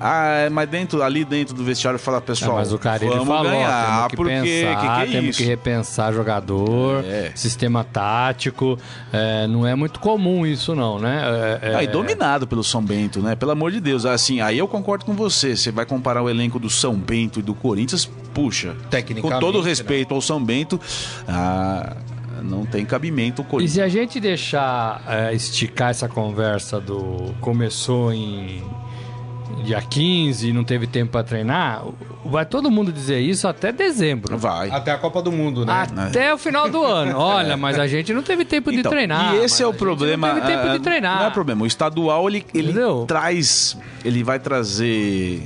[0.00, 3.14] Ah, é, mas dentro, ali dentro do vestiário fala, pessoal, é, mas o cara ele
[3.24, 5.38] falou, ganhar, temos que porque, pensar, que que é temos isso?
[5.38, 7.32] que repensar jogador, é.
[7.34, 8.78] sistema tático,
[9.12, 11.22] é, não é muito comum isso não, né?
[11.62, 13.34] É, é, ah, e dominado pelo São Bento, né?
[13.34, 16.58] Pelo amor de Deus, assim, aí eu concordo com você, você vai comparar o elenco
[16.58, 18.76] do São Bento e do Corinthians, puxa,
[19.20, 19.68] com todo né?
[19.68, 20.16] respeito né?
[20.16, 20.80] ao São Bento,
[21.26, 21.96] ah,
[22.42, 23.72] não tem cabimento o Corinthians.
[23.72, 28.62] E se a gente deixar esticar essa conversa do começou em
[29.62, 31.82] dia 15 e não teve tempo para treinar,
[32.24, 34.36] vai todo mundo dizer isso até dezembro.
[34.36, 34.70] Vai.
[34.70, 35.86] Até a Copa do Mundo, né?
[35.96, 37.16] Até o final do ano.
[37.18, 39.34] Olha, mas a gente não teve tempo então, de treinar.
[39.34, 40.28] E esse é o problema.
[40.28, 41.20] Não teve tempo de é, treinar.
[41.20, 41.62] Não é problema.
[41.62, 42.74] O estadual ele, ele
[43.06, 45.42] traz, ele vai trazer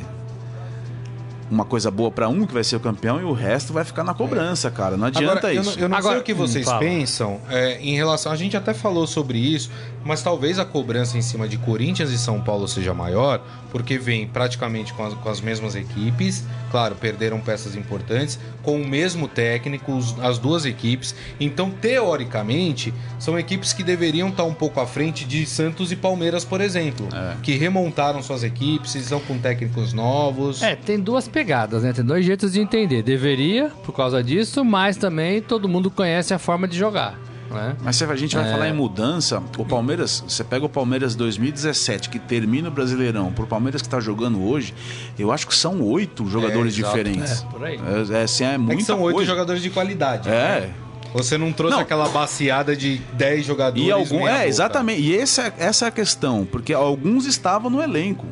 [1.51, 4.05] uma coisa boa para um que vai ser o campeão e o resto vai ficar
[4.05, 4.97] na cobrança, cara.
[4.97, 5.71] Não adianta Agora, isso.
[5.71, 8.31] Eu não, eu não Agora, sei o que vocês hum, pensam é, em relação.
[8.31, 9.71] A gente até falou sobre isso,
[10.05, 14.27] mas talvez a cobrança em cima de Corinthians e São Paulo seja maior, porque vem
[14.27, 16.45] praticamente com as, com as mesmas equipes.
[16.71, 21.15] Claro, perderam peças importantes, com o mesmo técnico, as duas equipes.
[21.41, 26.45] Então, teoricamente, são equipes que deveriam estar um pouco à frente de Santos e Palmeiras,
[26.45, 27.37] por exemplo, é.
[27.43, 30.63] que remontaram suas equipes, estão com técnicos novos.
[30.63, 31.93] É, tem duas pegadas, né?
[31.95, 33.03] Tem dois jeitos de entender.
[33.03, 37.19] Deveria, por causa disso, mas também todo mundo conhece a forma de jogar.
[37.51, 37.75] Né?
[37.83, 38.53] Mas se a gente vai é...
[38.53, 43.47] falar em mudança, o Palmeiras, você pega o Palmeiras 2017, que termina o Brasileirão, pro
[43.47, 44.75] Palmeiras que está jogando hoje,
[45.19, 47.41] eu acho que são oito jogadores é, diferentes.
[47.41, 47.81] É, por aí.
[48.13, 50.29] É, é, assim, é, muita é que são oito jogadores de qualidade.
[50.29, 50.61] É.
[50.61, 50.71] Né?
[51.15, 51.83] Você não trouxe não.
[51.83, 53.85] aquela baciada de 10 jogadores.
[53.85, 55.01] E algum, é, exatamente.
[55.01, 58.27] E esse é, essa é a questão, porque alguns estavam no elenco.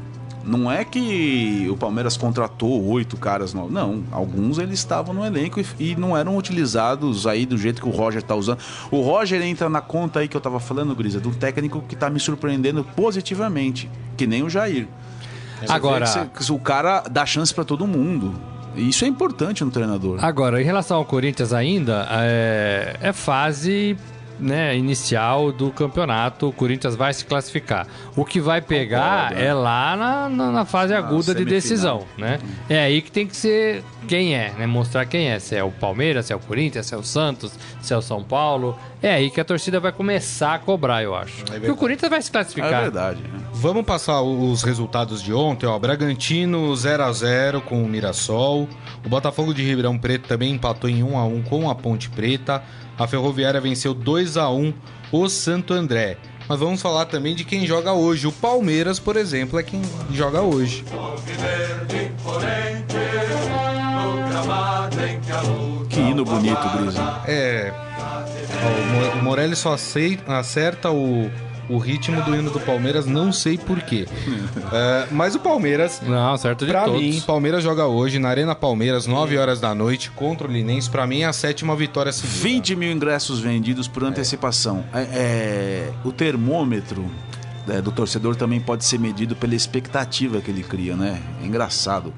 [0.49, 3.71] Não é que o Palmeiras contratou oito caras novos.
[3.71, 7.89] Não, alguns eles estavam no elenco e, e, não eram utilizados aí do jeito que
[7.89, 8.59] o Roger está usando.
[8.91, 12.09] O Roger entra na conta aí que eu estava falando, Grisa, do técnico que está
[12.09, 14.89] me surpreendendo positivamente, que nem o Jair.
[15.69, 16.07] Agora,
[16.51, 18.35] o cara dá chance para todo mundo.
[18.75, 20.25] Isso é importante no treinador.
[20.25, 23.99] Agora, em relação ao Corinthians ainda, é, é fase
[24.39, 26.49] né, inicial do campeonato.
[26.49, 27.87] O Corinthians vai se classificar.
[28.17, 31.47] O que vai pegar Concordo, é lá na, na, na fase aguda de semifinal.
[31.47, 32.39] decisão, né?
[32.69, 34.67] É aí que tem que ser quem é, né?
[34.67, 35.39] Mostrar quem é.
[35.39, 38.03] Se é o Palmeiras, se é o Corinthians, se é o Santos, se é o
[38.03, 38.79] São Paulo.
[39.03, 41.45] É aí que a torcida vai começar a cobrar, eu acho.
[41.45, 42.83] Porque o Corinthians vai se É classificar.
[42.83, 43.23] verdade.
[43.23, 43.39] né?
[43.53, 45.79] Vamos passar os resultados de ontem, ó.
[45.79, 48.69] Bragantino 0 a 0 com o Mirassol.
[49.05, 52.63] O Botafogo de Ribeirão Preto também empatou em 1 a 1 com a Ponte Preta.
[52.99, 54.73] A Ferroviária venceu 2 a 1
[55.13, 56.17] o Santo André.
[56.49, 58.27] Mas vamos falar também de quem joga hoje.
[58.27, 59.83] O Palmeiras, por exemplo, é quem
[60.13, 60.85] joga hoje.
[65.89, 67.23] Que hino bonito, Grisa.
[67.27, 67.73] É.
[67.73, 71.31] o Mo- O Morelli só acerta o,
[71.69, 74.07] o ritmo do hino do Palmeiras, não sei porquê.
[74.71, 77.01] É, mas o Palmeiras Não, certo de Pra todos.
[77.01, 80.91] mim, Palmeiras joga hoje na Arena Palmeiras, 9 horas da noite, contra o Linense.
[80.91, 82.39] Pra mim é a sétima vitória seguida.
[82.43, 84.85] 20 mil ingressos vendidos por antecipação.
[84.93, 87.05] É, é, o termômetro
[87.67, 91.19] é, do torcedor também pode ser medido pela expectativa que ele cria, né?
[91.43, 92.13] É engraçado.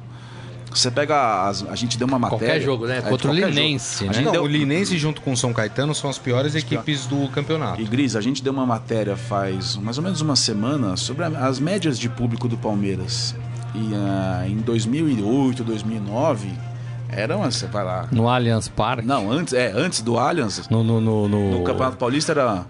[0.72, 1.46] Você pega.
[1.48, 2.46] as- a gente deu uma matéria.
[2.46, 2.98] Qualquer jogo, né?
[2.98, 4.12] É, Contra o Linense, né?
[4.14, 7.28] gente Não, deu- o Linense junto com o São Caetano são as piores equipes do
[7.28, 7.80] campeonato.
[7.80, 11.28] E Gris, a gente deu uma matéria faz mais ou menos uma semana sobre a-
[11.46, 13.34] as médias de público do Palmeiras.
[13.74, 16.50] E ah, em 2008, 2009,
[17.08, 18.06] eram, você vai lá.
[18.12, 19.06] No Allianz Parque.
[19.06, 22.64] Não, antes, é, antes do Allianz, No, no, no, no- no Campeonato Paulista era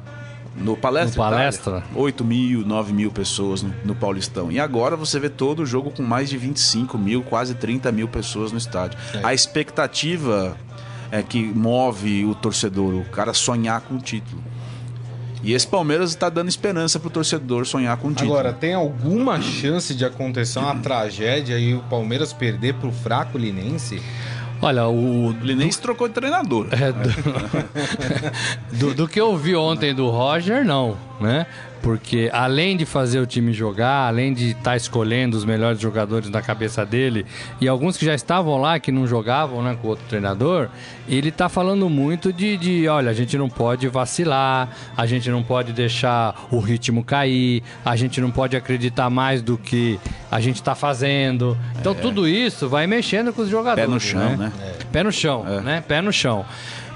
[0.57, 1.25] no Palestra.
[1.25, 1.79] No Palestra?
[1.79, 4.51] Itália, 8 mil, 9 mil pessoas no, no Paulistão.
[4.51, 8.09] E agora você vê todo o jogo com mais de 25 mil, quase 30 mil
[8.09, 8.99] pessoas no estádio.
[9.15, 9.21] É.
[9.25, 10.57] A expectativa
[11.11, 14.43] é que move o torcedor, o cara sonhar com o título.
[15.43, 18.33] E esse Palmeiras está dando esperança pro torcedor sonhar com o título.
[18.33, 24.03] Agora, tem alguma chance de acontecer uma tragédia e o Palmeiras perder pro fraco Linense?
[24.62, 25.29] Olha, o.
[25.29, 26.66] o Linense trocou de treinador.
[26.70, 31.46] é, do, do, do que eu vi ontem do Roger, não, né?
[31.83, 36.42] Porque além de fazer o time jogar, além de estar escolhendo os melhores jogadores na
[36.42, 37.24] cabeça dele,
[37.61, 40.68] e alguns que já estavam lá, que não jogavam né, com outro treinador,
[41.09, 45.42] ele tá falando muito de, de, olha, a gente não pode vacilar, a gente não
[45.42, 49.98] pode deixar o ritmo cair, a gente não pode acreditar mais do que
[50.30, 51.56] a gente tá fazendo.
[51.78, 53.87] Então tudo isso vai mexendo com os jogadores.
[53.87, 54.52] Pé no chão, né?
[54.92, 55.61] Pé no chão, É.
[55.62, 55.85] né?
[55.87, 56.44] Pé no chão.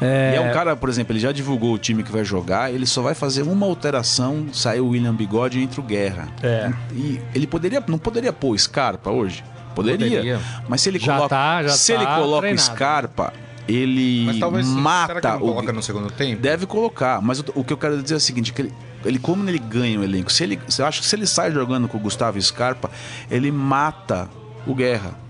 [0.04, 2.72] E É, é um cara, por exemplo, ele já divulgou o time que vai jogar,
[2.72, 6.28] ele só vai fazer uma alteração, saiu o William Bigode e entra o Guerra.
[6.42, 6.70] É.
[6.92, 9.44] E ele poderia, não poderia pôr o Scarpa hoje?
[9.74, 10.08] Poderia.
[10.08, 10.40] Poderia.
[10.68, 12.58] Mas se ele Já coloca, tá- já se tá ele coloca o.
[12.58, 13.32] Scarpa,
[13.66, 16.40] ele Mas talvez será que mata não o coloca no segundo tempo?
[16.40, 18.72] Deve colocar, mas o, o que eu quero dizer é o seguinte, que ele,
[19.04, 21.88] ele como ele ganha o elenco, se ele, eu acho que se ele sai jogando
[21.88, 22.90] com o Gustavo Scarpa,
[23.30, 24.28] ele mata
[24.66, 25.23] o Guerra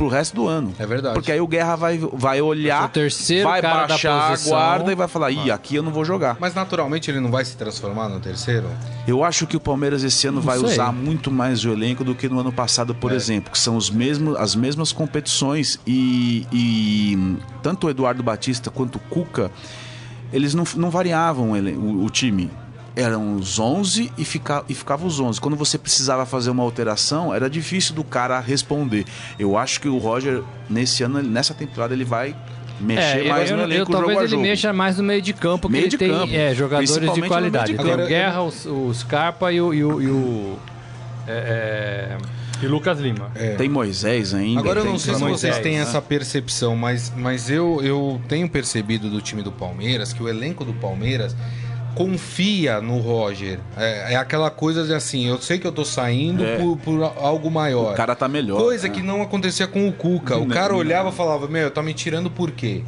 [0.00, 0.72] pro resto do ano.
[0.78, 1.12] É verdade.
[1.14, 4.56] Porque aí o Guerra vai, vai olhar, O terceiro vai cara da baixar posição.
[4.56, 6.38] a guarda e vai falar, ih, aqui eu não vou jogar.
[6.40, 8.66] Mas naturalmente ele não vai se transformar no terceiro?
[9.06, 10.68] Eu acho que o Palmeiras esse ano Não vai sei.
[10.68, 13.14] usar muito mais o elenco do que no ano passado, por É.
[13.14, 18.96] exemplo, que são os mesmos, as mesmas competições e, e tanto o Eduardo Batista quanto
[18.96, 19.50] o Cuca,
[20.32, 22.50] eles não, não variavam o- o time.
[22.96, 25.40] Eram os 11 e, fica, e ficava os 11.
[25.40, 29.04] Quando você precisava fazer uma alteração, era difícil do cara responder.
[29.38, 32.34] Eu acho que o Roger, nesse ano, nessa temporada, ele vai
[32.80, 34.42] mexer é, mais eu, no eu, eu, elenco jogo talvez ele jogo.
[34.42, 36.32] mexa mais no meio de campo, que Meio ele de tem campo.
[36.34, 37.72] é, jogadores de qualidade.
[37.72, 38.08] de Tem o campo.
[38.08, 38.48] Guerra, o,
[38.88, 40.58] o Scarpa e o, e o, e o-
[41.28, 42.16] é,
[42.62, 43.30] é, e Lucas Lima.
[43.56, 44.60] Tem Moisés ainda.
[44.60, 45.82] Agora eu tem não sei se Moisés, vocês têm né?
[45.82, 50.64] essa percepção, mas, mas eu, eu tenho percebido do time do Palmeiras que o elenco
[50.64, 51.36] do Palmeiras
[51.94, 53.58] confia no Roger.
[53.76, 56.56] É, é aquela coisa de assim, eu sei que eu tô saindo É.
[56.56, 57.92] por, por algo maior.
[57.92, 58.60] O cara tá melhor.
[58.60, 58.94] Coisa né?
[58.94, 60.36] que não acontecia com o Cuca.
[60.36, 62.82] O cara olhava e falava, meu, tá me tirando por quê?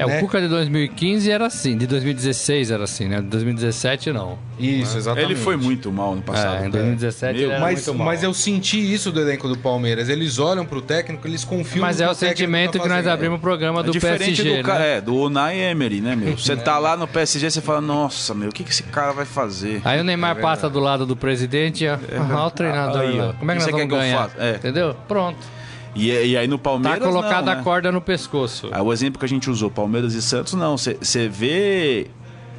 [0.00, 0.16] É, Né?
[0.18, 3.20] o Cuca de 2015 era assim, de 2016 era assim, né?
[3.20, 4.38] De 2017 não.
[4.58, 5.32] Isso, exatamente.
[5.32, 6.62] Ele foi muito mal no passado.
[6.64, 8.06] É, em 2017 Meu, ele era Mas, muito mal.
[8.06, 10.08] mas eu senti isso do elenco do Palmeiras.
[10.08, 12.88] Eles olham pro técnico, eles confiam Mas no é que o técnico sentimento tá que
[12.88, 14.96] nós abrimos o programa É do diferente PSG, do, né?
[14.96, 16.36] é, do Unai Emery, né, meu?
[16.36, 19.24] Você tá lá no PSG, você fala, nossa, meu, o que, que esse cara vai
[19.24, 19.80] fazer?
[19.84, 23.32] Aí o Neymar passa do lado do presidente, ó, olha o treinador Aí, ó.
[23.34, 24.28] Como é que nós quer vamos que eu ganhar?
[24.28, 24.42] faça?
[24.42, 24.54] É.
[24.56, 24.94] Entendeu?
[25.08, 25.59] Pronto.
[25.94, 27.02] E, e aí no Tá Palmeiras.
[27.02, 27.62] colocada não, a né?
[27.62, 28.68] corda no pescoço.
[28.72, 30.76] Ah, o exemplo que a gente usou, Palmeiras e Santos, não.
[30.76, 32.06] Você vê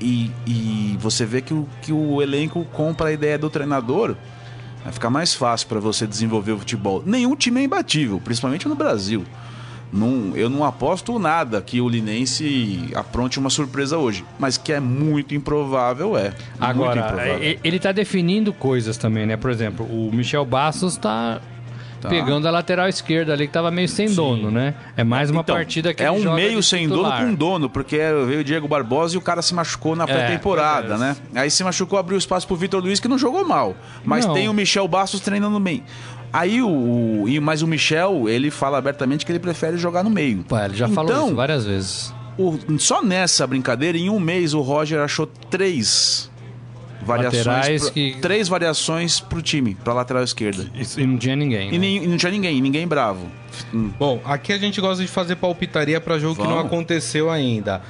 [0.01, 4.15] e, e você vê que o, que o elenco compra a ideia do treinador.
[4.83, 7.03] Vai ficar mais fácil para você desenvolver o futebol.
[7.05, 9.23] Nenhum time é imbatível, principalmente no Brasil.
[9.93, 14.23] Não, eu não aposto nada que o Linense apronte uma surpresa hoje.
[14.39, 16.29] Mas que é muito improvável, é.
[16.29, 17.43] muito Agora, improvável.
[17.43, 19.35] e- ele tá definindo coisas também, né?
[19.37, 21.41] Por exemplo, o Michel Bastos tá
[22.01, 22.09] Tá.
[22.09, 24.73] pegando a lateral esquerda ali que tava meio sem dono, né?
[24.97, 27.19] É mais uma Então, partida que é um meio sem titular.
[27.19, 30.87] dono com dono, porque veio o Diego Barbosa e o cara se machucou na pré-temporada,
[30.89, 31.15] pois né?
[31.35, 33.75] Aí se machucou, abriu espaço pro Vitor Luiz, que não jogou mal.
[34.03, 34.33] Mas Não.
[34.33, 35.83] tem o Michel Bastos treinando bem.
[36.33, 40.43] Aí o, e- mas o Michel, ele fala abertamente que ele prefere jogar no meio.
[40.47, 42.13] Pô, ele já falou Então, isso várias vezes.
[42.37, 46.30] O- só nessa brincadeira, em um mês, o Roger achou três
[47.03, 47.45] variações.
[47.45, 50.65] Laterais pro- que- Três variações pro time, pra lateral esquerda.
[50.97, 51.69] E não tinha ninguém.
[51.69, 51.77] E, né?
[51.77, 53.27] nem- e não tinha ninguém, ninguém bravo.
[53.73, 56.65] Hum, Bom, aqui a gente gosta de fazer palpitaria pra jogo que não Vamos.
[56.65, 57.81] aconteceu ainda.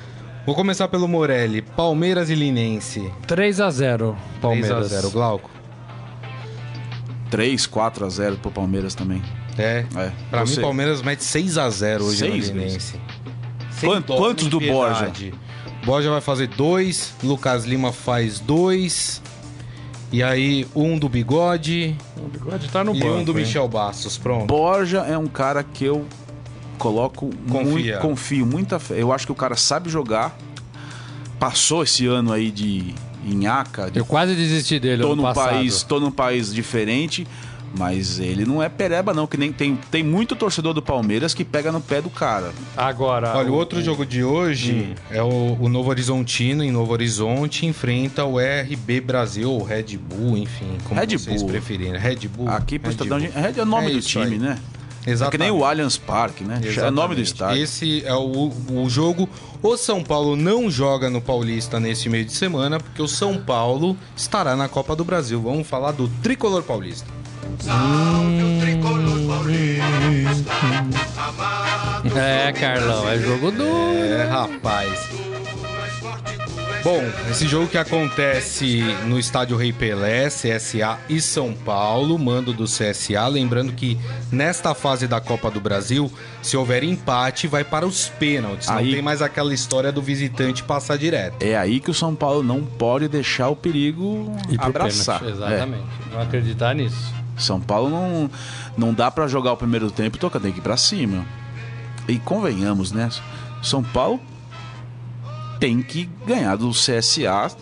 [0.46, 1.62] Vou começar pelo Morelli.
[1.62, 3.12] Palmeiras e Linense.
[3.28, 4.92] 3 a 0 Palmeiras.
[4.92, 5.52] 3x0, Glauco.
[7.30, 9.22] 3, 4 a 0 pro Palmeiras também.
[9.58, 9.86] É.
[9.96, 10.12] É.
[10.30, 10.56] Pra Você.
[10.58, 12.96] mim, Palmeiras mete 6x0 hoje Seis no Linense.
[13.82, 15.26] Quanto- quantos do piedade.
[15.26, 15.32] Borja
[15.84, 19.22] vai fazer 2, Lucas Lima faz 2.
[20.14, 23.14] E aí, um do Bigode O bigode tá no e banco.
[23.14, 23.38] um do hein?
[23.46, 24.18] Michel Bastos.
[24.18, 24.46] Pronto.
[24.48, 26.06] Borja é um cara que eu
[26.78, 27.64] coloco Confia.
[27.72, 28.96] muito, confio, muita fé.
[29.02, 30.36] Eu acho que o cara sabe jogar.
[31.40, 32.94] Passou esse ano aí de
[33.26, 35.50] Inhaca, de Eu quase desisti dele tô ano num passado.
[35.52, 37.26] país, tô num país diferente,
[37.78, 41.44] mas ele não é pereba não, que nem tem tem muito torcedor do Palmeiras que
[41.46, 42.52] pega no pé do cara.
[42.76, 43.36] Agora.
[43.38, 48.26] Olha, o outro jogo de hoje é o, o Novo Horizontino, em Novo Horizonte, enfrenta
[48.26, 51.52] o RB Brasil, ou Red Bull, enfim, como Red vocês Bull.
[51.52, 51.98] preferirem.
[52.00, 52.50] Red Bull.
[52.50, 53.30] Aqui pro Red Estadão, Bull.
[53.36, 54.38] é, é o nome É do time, aí.
[54.38, 54.58] né?
[55.02, 55.50] É que Exatamente.
[55.50, 56.62] nem o Allianz Parque, né?
[56.64, 57.24] É o nome do Exatamente.
[57.24, 57.64] estádio.
[57.64, 59.28] Esse é o, o jogo.
[59.64, 63.98] O São Paulo não joga no Paulista nesse meio de semana, porque o São Paulo
[64.16, 65.42] estará na Copa do Brasil.
[65.42, 67.08] Vamos falar do tricolor paulista.
[72.16, 73.64] É, Carlão, é jogo do.
[73.64, 75.10] É, rapaz.
[76.84, 82.64] Bom, esse jogo que acontece no estádio Rei Pelé, CSA e São Paulo, mando do
[82.66, 83.28] CSA.
[83.28, 84.00] Lembrando que
[84.32, 86.12] nesta fase da Copa do Brasil,
[86.42, 88.68] se houver empate, vai para os pênaltis.
[88.68, 91.36] Não Aí- tem mais aquela história do visitante passar direto.
[91.44, 95.20] É aí que o São Paulo não pode deixar o perigo E abraçar.
[95.20, 95.46] pênalti, É.
[95.48, 95.84] Exatamente.
[96.12, 97.14] Não acreditar nisso.
[97.38, 98.30] São Paulo não,
[98.78, 101.26] não dá pra jogar o primeiro tempo, toca, tem que ir pra cima.
[102.08, 103.10] E convenhamos, né?
[103.62, 104.20] São Paulo
[105.60, 107.56] tem que ganhar do CSA,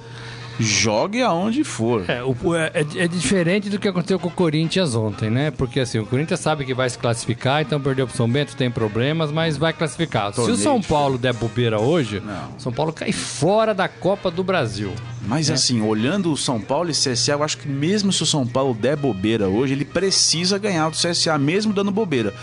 [0.60, 2.04] jogue aonde for.
[2.10, 5.52] É, o- é, é- é diferente do que aconteceu com o Corinthians ontem, né?
[5.52, 8.70] Porque assim, o Corinthians sabe que vai se classificar, então perdeu pro São Bento, tem
[8.70, 10.34] problemas, mas vai classificar.
[10.34, 10.82] Se o Torneio São.
[10.82, 12.50] Paulo der bobeira hoje, Não.
[12.58, 14.92] São Paulo cai fora da Copa do Brasil.
[15.28, 18.48] Mas assim, olhando o São Paulo e CSA, eu acho que mesmo se o São
[18.48, 22.34] Paulo der bobeira hoje, ele precisa ganhar do CSA, mesmo dando bobeira.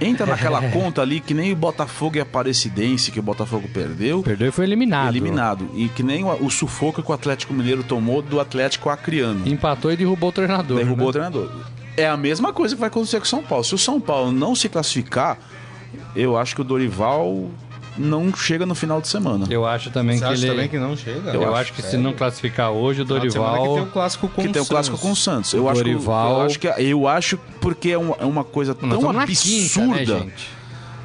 [0.00, 4.22] Entra naquela conta ali que nem o Botafogo e a Aparecidense, que o Botafogo perdeu.
[4.22, 5.08] Perdeu e foi eliminado.
[5.08, 5.70] Eliminado.
[5.74, 9.46] E que nem o, o sufoco que o Atlético Mineiro tomou do Atlético Acreano.
[9.46, 10.78] Empatou e derrubou o treinador.
[10.78, 11.08] Derrubou né?
[11.08, 11.50] o treinador.
[11.96, 13.64] É a mesma coisa que vai acontecer com o São Paulo.
[13.64, 15.38] Se o São Paulo não se classificar,
[16.14, 17.50] eu acho que o Dorival
[17.98, 19.46] não chega no final de semana.
[19.50, 20.50] Eu acho também Você que acha ele.
[20.52, 21.30] também que não chega?
[21.30, 23.74] Eu, acho que se não classificar hoje, o semana que Dorival.
[23.74, 25.52] tem o clássico com que tem o clássico com o Santos.
[25.52, 28.44] Eu O acho que, Dorival- eu acho que eu acho porque é uma, é uma
[28.44, 29.94] coisa tão absurda.
[29.96, 30.57] quinta, né, gente?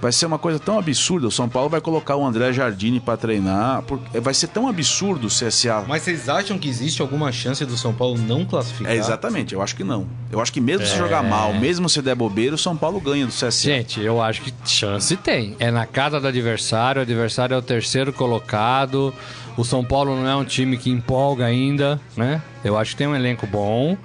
[0.03, 1.27] Vai ser uma coisa tão absurda.
[1.27, 3.81] O São Paulo vai colocar o André Jardine pra treinar.
[3.83, 5.85] porque vai ser tão absurdo o CSA.
[5.87, 8.91] Mas vocês acham que existe alguma chance do São Paulo não classificar?
[8.91, 10.05] É exatamente, eu acho que não.
[10.29, 10.97] Eu acho que mesmo se É.
[10.97, 13.51] jogar mal, mesmo se der bobeira, o São Paulo ganha do CSA.
[13.51, 15.55] Gente, eu acho que chance tem.
[15.57, 19.13] É na casa do adversário, o adversário é o terceiro colocado.
[19.55, 22.41] O São Paulo não é um time que empolga ainda, né?
[22.61, 23.95] Eu acho que tem um elenco bom,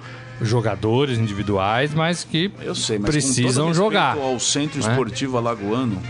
[0.41, 4.17] jogadores individuais, mas que Eu sei, mas precisam jogar.
[4.17, 4.89] ao Centro né?
[4.89, 6.01] Esportivo Alagoano,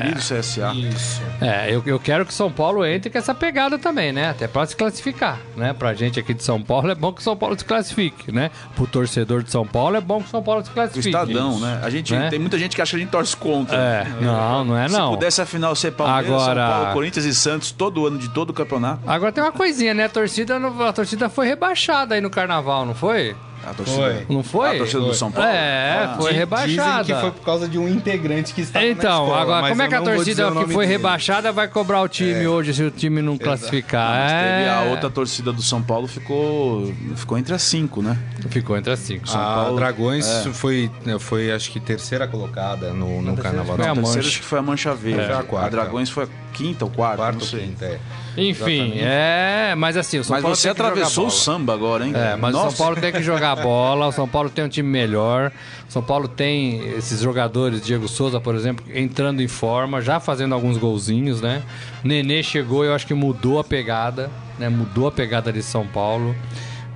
[0.00, 0.72] querido CSA.
[0.74, 1.22] Isso.
[1.40, 4.30] É, eu, eu quero que São Paulo entre com essa pegada também, né?
[4.30, 5.72] Até pra se classificar, né?
[5.72, 8.50] Pra gente aqui de São Paulo é bom que o São Paulo se classifique, né?
[8.76, 11.08] Pro torcedor de São Paulo é bom que o São Paulo se O classifique.
[11.08, 11.60] Estadão, Isso.
[11.60, 11.80] né?
[11.82, 12.28] A gente Né?
[12.30, 13.76] tem muita gente que acha que a gente torce contra.
[13.76, 15.10] É, não, não é Se não.
[15.14, 18.50] pudesse a final ser Palmeiras, Agora- São Paulo, Corinthians e Santos todo ano de todo
[18.50, 19.00] o campeonato.
[19.06, 20.04] Agora tem uma coisinha, né?
[20.04, 20.56] A torcida,
[20.88, 23.34] a torcida foi rebaixada aí no carnaval, não foi?
[23.64, 24.26] A torcida, Foi.
[24.28, 24.74] Não foi?
[24.74, 25.14] A torcida do Foi.
[25.14, 25.48] São Paulo?
[25.48, 26.16] É, Ah.
[26.20, 27.02] foi rebaixada.
[27.04, 29.70] Dizem que foi por causa de um integrante que estava na Então, escola, agora, mas
[29.70, 30.86] como é que a não torcida que foi dele.
[30.98, 34.10] rebaixada vai cobrar o time hoje se o time não classificar?
[34.10, 34.70] Mas teve É.
[34.70, 38.18] a outra torcida do São Paulo ficou, ficou entre as cinco, né?
[38.50, 39.28] Ficou entre as cinco.
[39.28, 40.52] São a Paulo- Dragões é.
[40.52, 43.76] foi, foi, acho que, terceira colocada no, no Carnaval.
[43.76, 45.20] foi a A terceira acho que foi a Mancha Verde.
[45.30, 45.70] É, a quarta.
[45.70, 47.60] Dragões foi a quinta ou quarta, Quarto não sei.
[47.60, 47.98] quinta, é.
[48.36, 49.02] Enfim, Exatamente.
[49.02, 49.74] é.
[49.76, 52.12] Mas assim, o São Mas Paulo você tem que jogar atravessou o samba agora, hein?
[52.14, 52.76] É, mas o Nossa.
[52.76, 55.52] São Paulo tem que jogar bola, o São Paulo tem um time melhor.
[55.88, 60.54] O São Paulo tem esses jogadores, Diego Souza, por exemplo, entrando em forma, já fazendo
[60.54, 61.62] alguns golzinhos, né?
[62.02, 64.68] Nenê chegou, eu acho que mudou a pegada, né?
[64.68, 66.34] Mudou a pegada de São Paulo.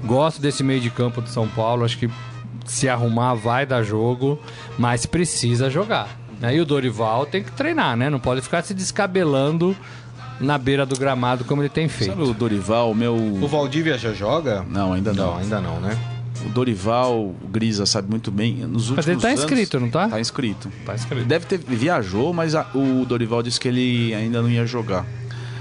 [0.05, 2.09] Gosto desse meio de campo de São Paulo, acho que
[2.64, 4.39] se arrumar, vai dar jogo,
[4.78, 6.09] mas precisa jogar.
[6.41, 6.57] Né?
[6.57, 8.11] E o Dorival tem que treinar, né?
[8.11, 9.76] Não pode ficar se descabelando
[10.41, 12.11] na beira do gramado como ele tem feito.
[12.11, 13.14] Sabe o Dorival, meu.
[13.16, 14.64] O Valdívia já joga?
[14.70, 15.26] Não, ainda não.
[15.32, 15.97] Não, ainda não, né?
[16.45, 18.55] O Dorival, o Grisa sabe muito bem.
[18.66, 20.09] Nos últimos Mas ele tá anos- inscrito, não tá?
[20.09, 20.70] Tá inscrito.
[20.84, 21.24] Tá escrito.
[21.26, 25.05] Deve ter viajou, mas a- o Dorival disse que ele ainda não ia jogar.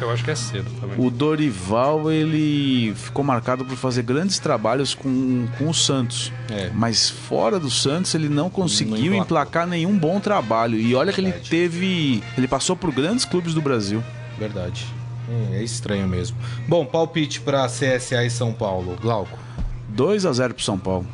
[0.02, 0.98] Eu acho que é cedo também.
[1.04, 6.34] O Dorival, ele ficou marcado por fazer grandes trabalhos com, com o Santos.
[6.52, 6.70] É.
[6.74, 10.78] Mas fora do Santos, ele não conseguiu Não emplacar nenhum bom trabalho.
[10.78, 12.22] E olha que ele teve.
[12.38, 14.04] Ele passou por grandes clubes do Brasil.
[14.38, 14.86] Verdade.
[15.30, 16.38] Hum, é estranho mesmo.
[16.68, 18.96] Bom, palpite pra CSA e São Paulo.
[19.02, 19.38] Glauco.
[19.90, 21.06] 2 a 0 pro São Paulo.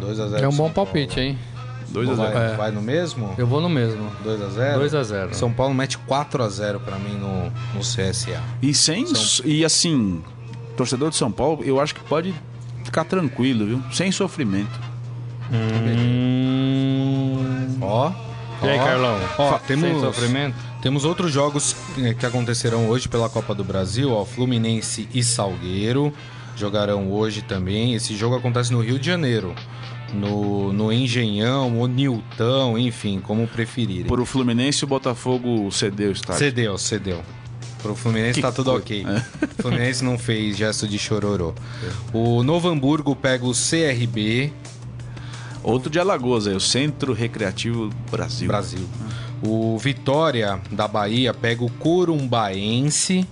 [0.00, 0.42] 2x0.
[0.42, 1.38] É um bom palpite, hein?
[1.90, 2.56] 2 a 0 Vai, É.
[2.56, 3.34] vai no mesmo?
[3.36, 4.10] Eu vou no mesmo.
[4.24, 4.74] 2x0?
[4.74, 5.34] 2 a 0.
[5.34, 7.44] São Paulo mete 4x0 pra mim no,
[7.74, 8.40] no CSA.
[8.62, 9.06] E sem.
[9.06, 10.22] São- E assim,
[10.76, 12.34] torcedor de São Paulo, eu acho que pode
[12.84, 13.82] ficar tranquilo, viu?
[13.92, 14.80] Sem sofrimento.
[16.40, 17.78] Hum...
[17.80, 18.10] Ó.
[18.62, 18.84] E aí, ó.
[18.84, 19.18] Carlão?
[19.38, 20.56] Ó, Sem temos, sofrimento?
[20.82, 24.10] Temos outros jogos eh, que acontecerão hoje pela Copa do Brasil.
[24.10, 26.12] Ó, Fluminense e Salgueiro
[26.56, 27.94] jogarão hoje também.
[27.94, 29.54] Esse jogo acontece no Rio de Janeiro.
[30.12, 34.06] No, no Engenhão, ou Nilton, enfim, como preferirem.
[34.06, 36.38] Por o Fluminense, o Botafogo cedeu o estádio.
[36.40, 37.22] Cedeu, cedeu.
[37.80, 38.84] Pro Fluminense Que tá tudo coisa.
[38.84, 39.04] ok.
[39.58, 41.54] O Fluminense não fez gesto de chororô.
[42.12, 44.52] O Novo Hamburgo pega o CRB
[45.62, 48.48] Outro de Alagoas, aí, o Centro Recreativo Brasil.
[48.48, 48.88] Brasil.
[49.42, 53.26] O Vitória da Bahia pega o Corumbaense.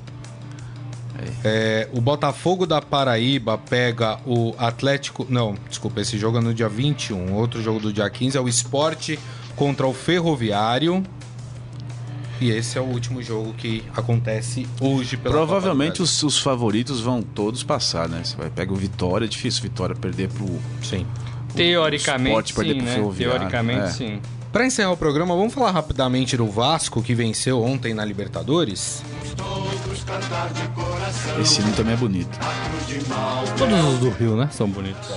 [1.44, 5.26] É, o Botafogo da Paraíba pega o Atlético.
[5.28, 7.34] Não, desculpa, esse jogo é no dia 21.
[7.34, 9.18] Outro jogo do dia 15 é o Esporte
[9.56, 11.02] contra o Ferroviário.
[12.40, 17.20] E esse é o último jogo que acontece hoje pela Provavelmente os, os favoritos vão
[17.20, 18.22] todos passar, né?
[18.22, 20.46] Você vai pegar o Vitória, é difícil o Vitória perder pro.
[20.80, 21.04] Sim.
[21.56, 22.94] Teoricamente, Sport perder sim, pro né?
[22.94, 23.38] Ferroviário.
[23.38, 23.90] Teoricamente, É.
[23.90, 24.20] sim.
[24.52, 29.02] Para encerrar o programa, vamos falar rapidamente do Vasco que venceu ontem na Libertadores.
[31.40, 32.38] Esse hino também é bonito.
[33.58, 34.48] Todos os do Rio, né?
[34.50, 35.08] São bonitos.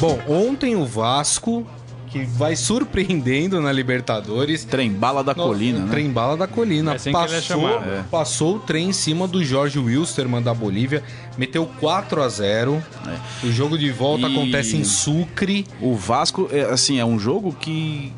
[0.00, 1.66] Bom, ontem o Vasco,
[2.14, 4.64] que vai surpreendendo na Libertadores.
[4.64, 5.90] Trem bala da no- colina, né?
[5.90, 6.92] Trem bala da colina.
[6.92, 7.68] É assim que ele é passou.
[7.68, 8.04] É.
[8.08, 11.02] passou o trem em cima do Jorge Wilstermann da Bolívia.
[11.36, 12.80] Meteu 4 a 0
[13.42, 14.30] O jogo de volta É.
[14.30, 15.66] E- acontece em Sucre.
[15.80, 18.12] O Vasco, é, assim, é um jogo que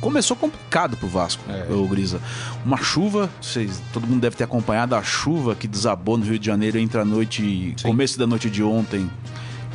[0.00, 1.72] começou complicado pro Vasco, É.
[1.72, 2.20] o Grisa.
[2.64, 6.46] Uma chuva, vocês, todo mundo deve ter acompanhado a chuva que desabou no Rio de
[6.46, 9.08] Janeiro entre a noite, começo da noite de ontem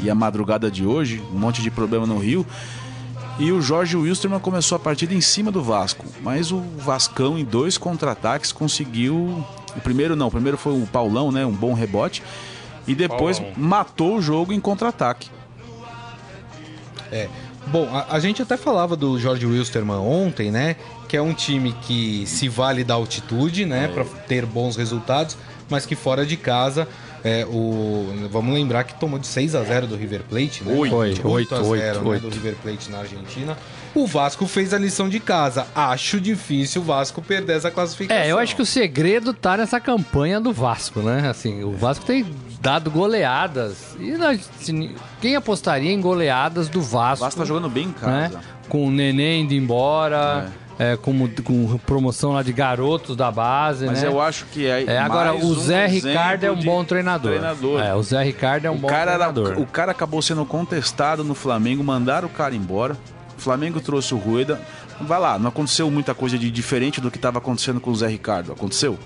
[0.04, 2.46] e a madrugada de hoje, um monte de problema no Rio.
[3.40, 7.46] E o Jorge Wilstermann começou a partida em cima do Vasco, mas o Vascão em
[7.46, 12.24] dois contra-ataques conseguiu, o primeiro não, o primeiro foi o Paulão, né, um bom rebote,
[12.88, 13.56] e depois Paulão.
[13.58, 15.30] matou o jogo em contra-ataque.
[17.12, 17.30] É.
[17.68, 20.76] Bom, a, a gente até falava do Jorge Wilstermann ontem, né?
[21.08, 23.88] Que é um time que se vale da altitude, né?
[23.90, 25.38] Pra ter bons resultados,
[25.70, 26.88] mas que fora de casa.
[27.28, 30.74] É, o, vamos lembrar que tomou de 6 a 0 do River Plate, né?
[30.74, 30.92] Oito.
[31.22, 32.22] Foi, 8 a 0 Oito, né, oito.
[32.30, 33.58] do River Plate na Argentina.
[33.94, 35.66] O Vasco fez a lição de casa.
[35.76, 38.24] Acho difícil o Vasco perder essa classificação.
[38.24, 41.28] É, eu acho que o segredo tá nessa campanha do Vasco, né?
[41.30, 42.26] Assim, o Vasco tem
[42.62, 43.96] dado goleadas.
[44.00, 44.14] E
[44.64, 47.26] se- quem apostaria em goleadas do O Vasco?
[47.26, 48.30] Vasco tá jogando bem em né?
[48.30, 48.40] casa.
[48.70, 50.67] Com o Neném indo embora, é,
[51.02, 54.08] com, com promoção lá de garotos da base, Mas né?
[54.08, 54.84] eu acho que é.
[54.86, 57.32] É, agora, o um Zé Ricardo é um bom treinador.
[57.32, 57.82] treinador.
[57.82, 59.60] É, o Zé Ricardo é um o, bom cara era- treinador.
[59.62, 62.96] o cara acabou sendo contestado no Flamengo, mandaram o cara embora.
[63.38, 64.60] O Flamengo trouxe o Rueda.
[65.02, 68.08] Vai lá, não aconteceu muita coisa de diferente do que estava acontecendo com o Zé
[68.08, 68.52] Ricardo.
[68.52, 68.98] Aconteceu?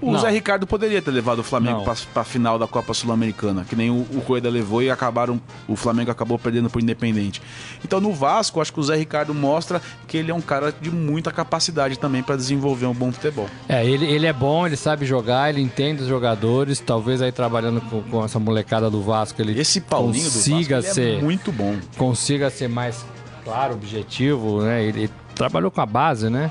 [0.00, 0.20] O Não.
[0.20, 3.90] Zé Ricardo poderia ter levado o Flamengo para a final da Copa Sul-Americana, que nem
[3.90, 5.40] o, o levou e acabaram.
[5.68, 7.42] O Flamengo acabou perdendo por Independente.
[7.84, 10.90] Então no Vasco, acho que o Zé Ricardo mostra que ele é um cara de
[10.90, 13.48] muita capacidade também para desenvolver um bom futebol.
[13.68, 16.80] É, ele, ele é bom, ele sabe jogar, ele entende os jogadores.
[16.80, 20.76] Talvez aí trabalhando com, com essa molecada do Vasco, ele Esse Paulinho do Vasco consiga
[20.78, 21.18] ele ser.
[21.18, 21.76] é muito bom.
[21.96, 23.04] consiga ser mais
[23.44, 24.82] claro, objetivo, né?
[24.82, 26.50] Ele, ele trabalhou com a base, né?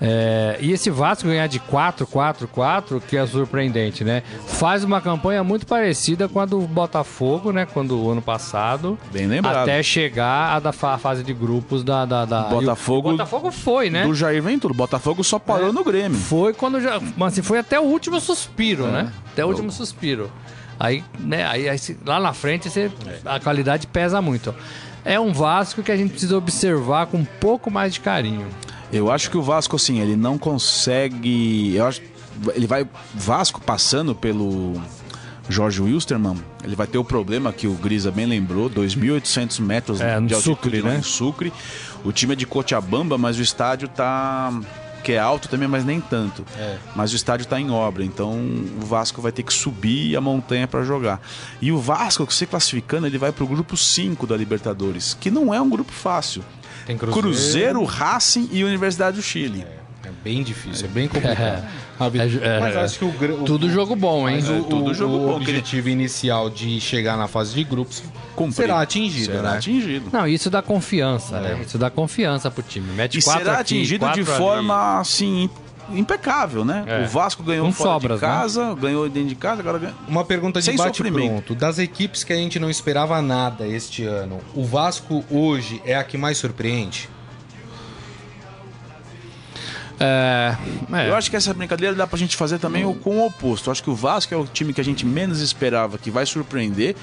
[0.00, 4.22] É, e esse Vasco ganhar de 4, 4, 4, que é surpreendente, né?
[4.46, 7.66] Faz uma campanha muito parecida com a do Botafogo, né?
[7.66, 8.98] Quando o ano passado.
[9.10, 9.56] Bem lembrado.
[9.62, 12.04] Até chegar a da fa- fase de grupos da.
[12.04, 14.04] da, da- Botafogo- o Botafogo foi, né?
[14.04, 14.72] Do Jair Ventura.
[14.72, 15.72] O Botafogo só parou É.
[15.72, 16.18] no Grêmio.
[16.18, 17.00] Foi quando já.
[17.16, 19.10] Mas assim, foi até o último suspiro, né?
[19.32, 20.30] Até o último suspiro.
[20.78, 22.90] Aí, né, aí, aí lá na frente você,
[23.24, 24.54] a qualidade pesa muito.
[25.06, 28.46] É um Vasco que a gente precisa observar com um pouco mais de carinho.
[28.92, 31.74] Eu acho que o Vasco, assim, ele não consegue.
[31.74, 32.00] Eu acho.
[32.54, 32.86] Ele vai.
[33.14, 34.74] Vasco passando pelo.
[35.48, 40.18] Jorge Wilstermann, ele vai ter o problema que o Grisa bem lembrou, 2.800 metros É,
[40.18, 40.96] no de altitude Sucre, né?
[40.98, 41.52] em Sucre.
[42.04, 44.52] O time é de Cochabamba, mas o estádio tá
[45.04, 46.44] que é alto também, mas nem tanto.
[46.96, 48.32] Mas o estádio está em obra, então
[48.82, 51.20] o Vasco vai ter que subir a montanha para jogar.
[51.62, 55.54] E o Vasco, se classificando, ele vai para o grupo 5 da Libertadores, que não
[55.54, 56.42] é um grupo fácil.
[56.86, 59.66] Tem Cruzeiro, Racing e Universidade do Chile.
[60.04, 61.66] É bem difícil, é bem complicado.
[61.98, 62.80] Rabi, É, mas é.
[62.82, 64.36] acho que o, o- Tudo jogo bom, hein?
[64.36, 67.54] mas o, É, tudo o- jogo o bom, ele- objetivo inicial de chegar na fase
[67.54, 68.04] de grupos
[68.36, 68.54] Cumprir.
[68.54, 69.56] será atingido, Será né?
[69.56, 70.10] atingido.
[70.12, 71.58] Não, isso dá confiança, né?
[71.66, 72.92] Isso dá confiança pro time.
[72.92, 74.24] Mete E quatro será aqui, atingido de ali.
[74.24, 75.50] forma assim
[75.90, 76.84] impecável, né?
[76.86, 77.04] É.
[77.04, 78.32] O Vasco ganhou Com fora sobras, de né?
[78.32, 79.94] casa, ganhou dentro de casa, agora ganha.
[80.08, 81.54] Uma pergunta de Sem bate pronto.
[81.54, 86.02] Das equipes que a gente não esperava nada este ano, o Vasco hoje é a
[86.04, 87.08] que mais surpreende?
[89.98, 90.54] É,
[90.92, 91.08] é.
[91.08, 93.68] Eu acho que essa brincadeira dá pra gente fazer também o com o oposto.
[93.68, 96.26] Eu acho que o Vasco é o time que a gente menos esperava, que vai
[96.26, 96.94] surpreender.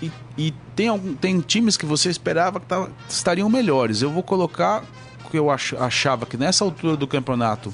[0.00, 4.00] E, e tem, algum, tem times que você esperava que tava- estariam melhores.
[4.02, 4.82] Eu vou colocar
[5.24, 7.72] o que eu ach- achava que nessa altura do campeonato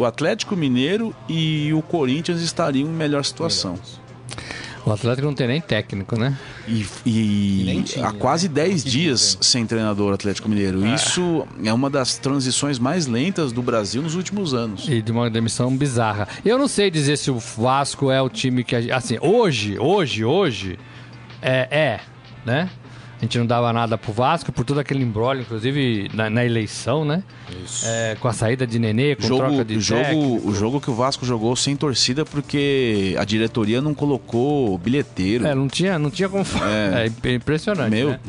[0.00, 3.78] o Atlético Mineiro e o Corinthians estariam em melhor situação.
[4.86, 6.38] O Atlético não tem nem técnico, né?
[6.66, 8.54] E, e E tinha, há quase né?
[8.54, 10.86] 10 Que dias sem treinador Atlético Mineiro.
[10.86, 14.88] Isso é uma das transições mais lentas do Brasil nos últimos anos.
[14.88, 16.26] E de uma demissão bizarra.
[16.42, 18.92] Eu não sei dizer se o Vasco é o time que a gente.
[18.92, 20.78] Assim, hoje, hoje, hoje,
[21.42, 22.00] é, é,
[22.46, 22.70] né?
[23.20, 27.04] A gente não dava nada pro Vasco por todo aquele embrólio, inclusive na, na eleição,
[27.04, 27.22] né?
[27.64, 27.84] Isso.
[27.86, 30.48] É, com a saída de Nenê, com jogo, troca de jogo, técnico.
[30.48, 35.46] o jogo que o Vasco jogou sem torcida porque a diretoria não colocou bilheteiro.
[35.46, 36.44] É, não tinha, não tinha como.
[36.94, 37.90] É, imp- impressionante.
[37.90, 38.20] Meu, né?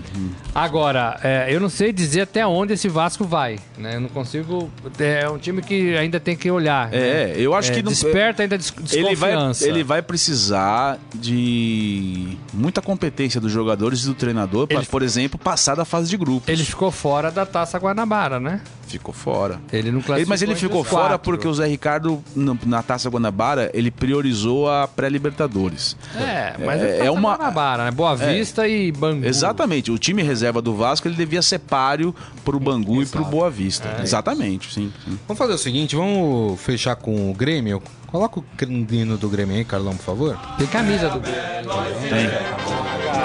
[0.53, 3.59] Agora, é, eu não sei dizer até onde esse Vasco vai.
[3.77, 3.95] Né?
[3.95, 4.69] Eu não consigo.
[4.99, 6.93] É um time que ainda tem que olhar.
[6.93, 7.33] É, né?
[7.37, 9.31] eu acho É, que não- Desperta ainda des- ele vai,
[9.61, 15.39] ele vai precisar de muita competência dos jogadores e do treinador para, Ele- por exemplo,
[15.39, 16.47] passar da fase de grupos.
[16.49, 18.61] Ele ficou fora da Taça Guanabara, né?
[18.91, 19.57] ficou fora.
[19.71, 21.19] Ele não Ele- classificou mas ele ficou fora quatro.
[21.19, 22.21] porque o Zé Ricardo,
[22.65, 25.95] na Taça Guanabara, ele priorizou a pré-Libertadores.
[26.13, 27.91] É, mas É- é, é Taça uma- Guanabara, né?
[27.91, 29.25] Boa Vista e Bangu.
[29.25, 29.89] Exatamente.
[29.91, 32.13] O time reserva do Vasco ele devia ser páreo
[32.43, 33.95] pro Bangu e pro Boa Vista.
[34.03, 35.17] Exatamente, sim, sim.
[35.25, 37.81] Vamos fazer o seguinte, vamos fechar com o Grêmio.
[38.07, 38.45] Coloca o
[38.91, 40.37] hino do Grêmio aí, Carlão, por favor.
[40.57, 41.31] Tem camisa do Tem.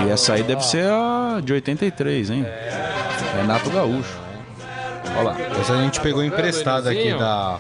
[0.07, 2.47] E essa aí deve ser a de 83, hein?
[3.37, 4.19] Renato Gaúcho.
[5.17, 5.37] Olha lá.
[5.61, 7.59] Essa a gente pegou emprestada aqui da,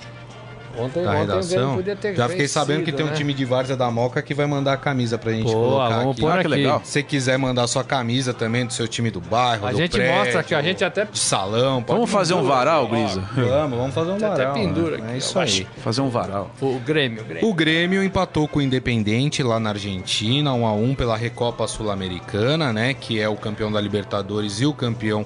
[0.79, 1.75] Ontem, da ontem redação.
[1.77, 3.15] podia ter Já fiquei sabendo que vencido, tem um né?
[3.17, 6.13] time de Várzea da Moca que vai mandar a camisa pra gente Pô, colocar vamos
[6.13, 6.21] aqui.
[6.21, 6.49] pôr Ah, que aqui.
[6.49, 6.81] legal.
[6.85, 9.93] Se você quiser mandar sua camisa também do seu time do bairro, A do gente
[9.93, 11.83] prédio, mostra aqui, a gente até de salão.
[11.83, 13.21] pode Vamos fazer um varal, Grisa?
[13.35, 14.55] Vamos, vamos fazer um Tem até varal.
[14.55, 15.03] pendura né?
[15.05, 15.67] aqui, É isso aí.
[15.79, 16.51] Fazer um varal.
[16.61, 17.49] o Grêmio, o Grêmio.
[17.49, 22.73] O Grêmio empatou com o Independente lá na Argentina, 1 a 1 pela Recopa Sul-Americana,
[22.73, 25.25] né, que é o campeão da Libertadores e o campeão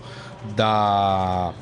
[0.56, 1.52] da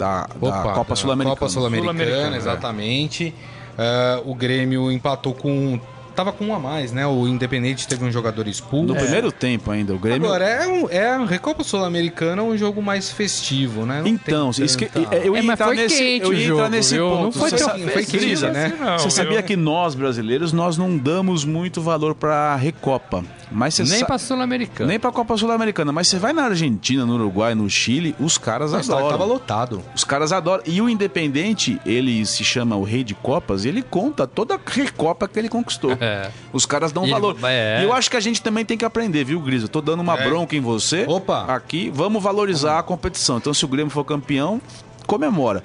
[0.00, 1.36] Da, da Opa, Copa da Sul-Americana.
[1.36, 2.38] Copa Sul-Americana, Sul-Americana, é.
[2.38, 3.34] exatamente.
[3.76, 5.78] É, o Grêmio empatou com
[6.14, 7.06] tava com um a mais, né?
[7.06, 8.86] O Independente teve um jogador expulso.
[8.86, 10.26] No primeiro tempo ainda, o Grêmio.
[10.26, 14.00] Agora, é, um, é a Recopa Sul-Americana um jogo mais festivo, né?
[14.00, 16.46] Não Então, tem isso que, tanta- eu ia É, entrar nesse, quente eu o ia
[16.46, 17.08] jogo, entrar nesse viu?
[17.10, 17.22] ponto.
[17.22, 18.72] Não foi Você tão foi assim, né?
[18.80, 19.10] não, Você viu?
[19.10, 23.24] sabia que nós, brasileiros, nós não damos muito valor pra Recopa.
[23.52, 24.88] Mas você Nem sa- pra Sul-Americana.
[24.88, 25.90] Nem pra Copa Sul-Americana.
[25.90, 29.18] Mas você vai na Argentina, no Uruguai, no Chile, os caras O estádio adoram.
[29.18, 29.82] tava lotado.
[29.94, 30.62] Os caras adoram.
[30.66, 34.58] E o Independente, ele se chama o Rei de Copas, e ele conta toda a
[34.64, 35.90] Recopa que ele conquistou.
[36.00, 36.30] É.
[36.52, 37.36] Os caras dão E- valor.
[37.44, 37.80] é.
[37.80, 39.66] E eu acho que a gente também tem que aprender, viu, Grisa?
[39.66, 40.24] Eu tô dando uma É.
[40.26, 41.04] bronca em você.
[41.06, 41.44] Opa.
[41.44, 43.36] Aqui, vamos valorizar a competição.
[43.36, 44.60] Então, se o Grêmio for campeão,
[45.06, 45.62] comemora.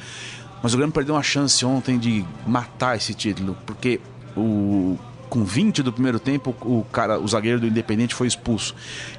[0.61, 3.99] Mas o Grêmio perdeu uma chance ontem de matar esse título, porque
[4.35, 4.97] o
[5.29, 8.73] com 20 do primeiro tempo, o cara, o zagueiro do Independente foi expulso.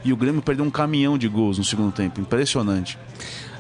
[0.05, 2.21] E o Grêmio perdeu um caminhão de gols no segundo tempo.
[2.21, 2.97] Impressionante.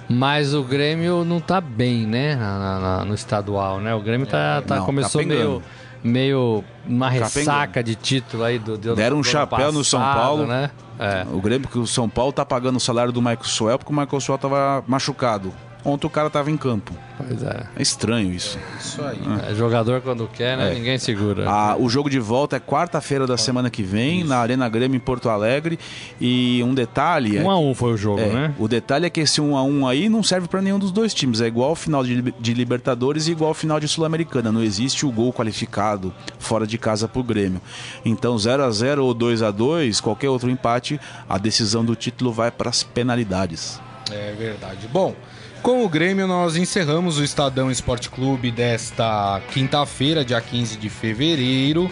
[0.09, 2.37] Mas o Grêmio não tá bem, né?
[2.37, 3.95] na- na- no estadual, né?
[3.95, 5.37] O Grêmio tá, tá- Não, tá começou pegando.
[5.39, 5.63] meio,
[6.03, 10.47] meio uma ressaca de título aí do, do Deram um chapéu no São passado, Paulo.
[10.47, 10.71] né?
[10.99, 11.27] É.
[11.33, 13.97] O Grêmio que o São Paulo tá pagando o salário do Michael Suel porque o
[13.97, 15.53] Michael Suel tava machucado.
[15.89, 16.93] Ontem o cara tava em campo.
[17.17, 17.63] Pois é.
[17.77, 18.59] É estranho isso.
[18.81, 19.21] Isso aí.
[19.49, 20.73] É, Jogador quando quer, né?
[20.73, 20.75] É.
[20.75, 21.49] Ninguém segura.
[21.49, 25.01] Ah, o jogo de volta é quarta-feira da semana que vem, na Arena Grêmio em
[25.01, 25.79] Porto Alegre.
[26.21, 27.39] E um detalhe.
[27.39, 28.55] é- Um a um foi o jogo, é, né?
[28.59, 31.15] O detalhe é que esse 1 a 1 aí não serve pra nenhum dos dois
[31.15, 31.41] times.
[31.41, 34.51] É igual ao final de, de Libertadores e igual ao final de Sul-Americana.
[34.51, 37.61] Não existe o gol qualificado fora de casa pro Grêmio.
[38.05, 42.33] Então 0 a 0 ou 2 a 2 qualquer outro empate, a decisão do título
[42.33, 43.81] vai pras penalidades.
[44.11, 44.87] É verdade.
[44.93, 45.15] Bom,
[45.67, 51.91] com o Grêmio nós encerramos o Estadão Esporte Clube desta quinta-feira, dia 15 de fevereiro.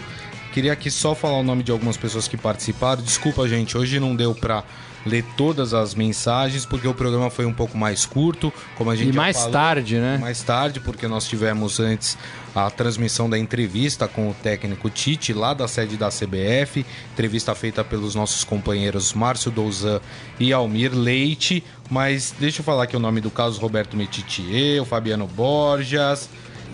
[0.55, 3.03] Queria aqui só falar o nome de algumas pessoas que participaram.
[3.03, 4.63] Desculpa, gente, hoje não deu pra
[5.05, 9.09] ler todas as mensagens, porque o programa foi um pouco mais curto, como a gente
[9.09, 9.51] E mais falou.
[9.51, 10.17] tarde, né?
[10.17, 12.17] Mais tarde, porque nós tivemos antes
[12.55, 16.85] a transmissão da entrevista com o técnico Tite, lá da sede da CBF.
[17.11, 19.99] Entrevista feita pelos nossos companheiros Márcio Douzan
[20.39, 21.61] e Almir Leite.
[21.89, 26.29] Mas deixa eu falar aqui o nome do caso Roberto Metitier, o Fabiano Borjas.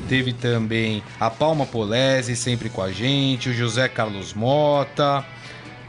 [0.08, 5.26] Teve também a Palma Polese, sempre com a gente, o José Carlos Mota.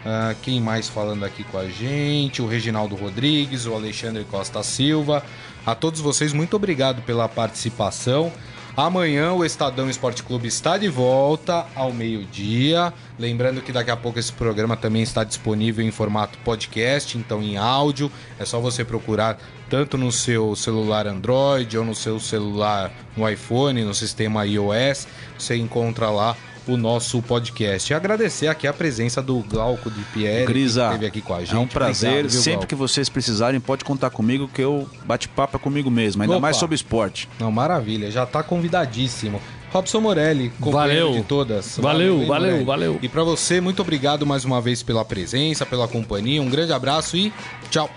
[0.04, 2.42] Ah, quem mais falando aqui com a gente?
[2.42, 5.24] O Reginaldo Rodrigues, o Alexandre Costa Silva.
[5.64, 8.32] A todos vocês, muito obrigado pela participação.
[8.74, 12.90] Amanhã o Estadão Esporte Clube está de volta ao meio-dia.
[13.18, 17.58] Lembrando que daqui a pouco esse programa também está disponível em formato podcast, então em
[17.58, 18.10] áudio.
[18.38, 23.84] É só você procurar tanto no seu celular Android ou no seu celular no iPhone,
[23.84, 25.06] no sistema iOS.
[25.38, 26.34] Você encontra lá
[26.66, 27.92] o nosso podcast.
[27.92, 31.40] E agradecer aqui a presença do Glauco de Pierre, Grisa, que esteve aqui com a
[31.40, 31.54] gente.
[31.54, 32.10] é um prazer.
[32.10, 32.66] Obrigado, viu, Sempre Glauco?
[32.68, 36.40] que vocês precisarem, pode contar comigo que eu bate-papo é comigo mesmo, ainda Opa.
[36.42, 37.28] mais sobre esporte.
[37.38, 39.40] Não, maravilha, já tá convidadíssimo.
[39.72, 41.22] Robson Morelli, companheiro Valeu.
[41.22, 41.78] de todas.
[41.78, 42.64] Valeu, valeu, Morelli?
[42.64, 42.98] valeu.
[43.00, 46.42] E pra você, muito obrigado mais uma vez pela presença, pela companhia.
[46.42, 47.32] Um grande abraço e
[47.70, 47.88] tchau.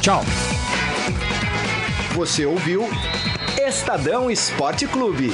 [0.00, 0.22] Tchau.
[2.14, 2.88] Você ouviu
[3.66, 5.32] Estadão Esporte Clube.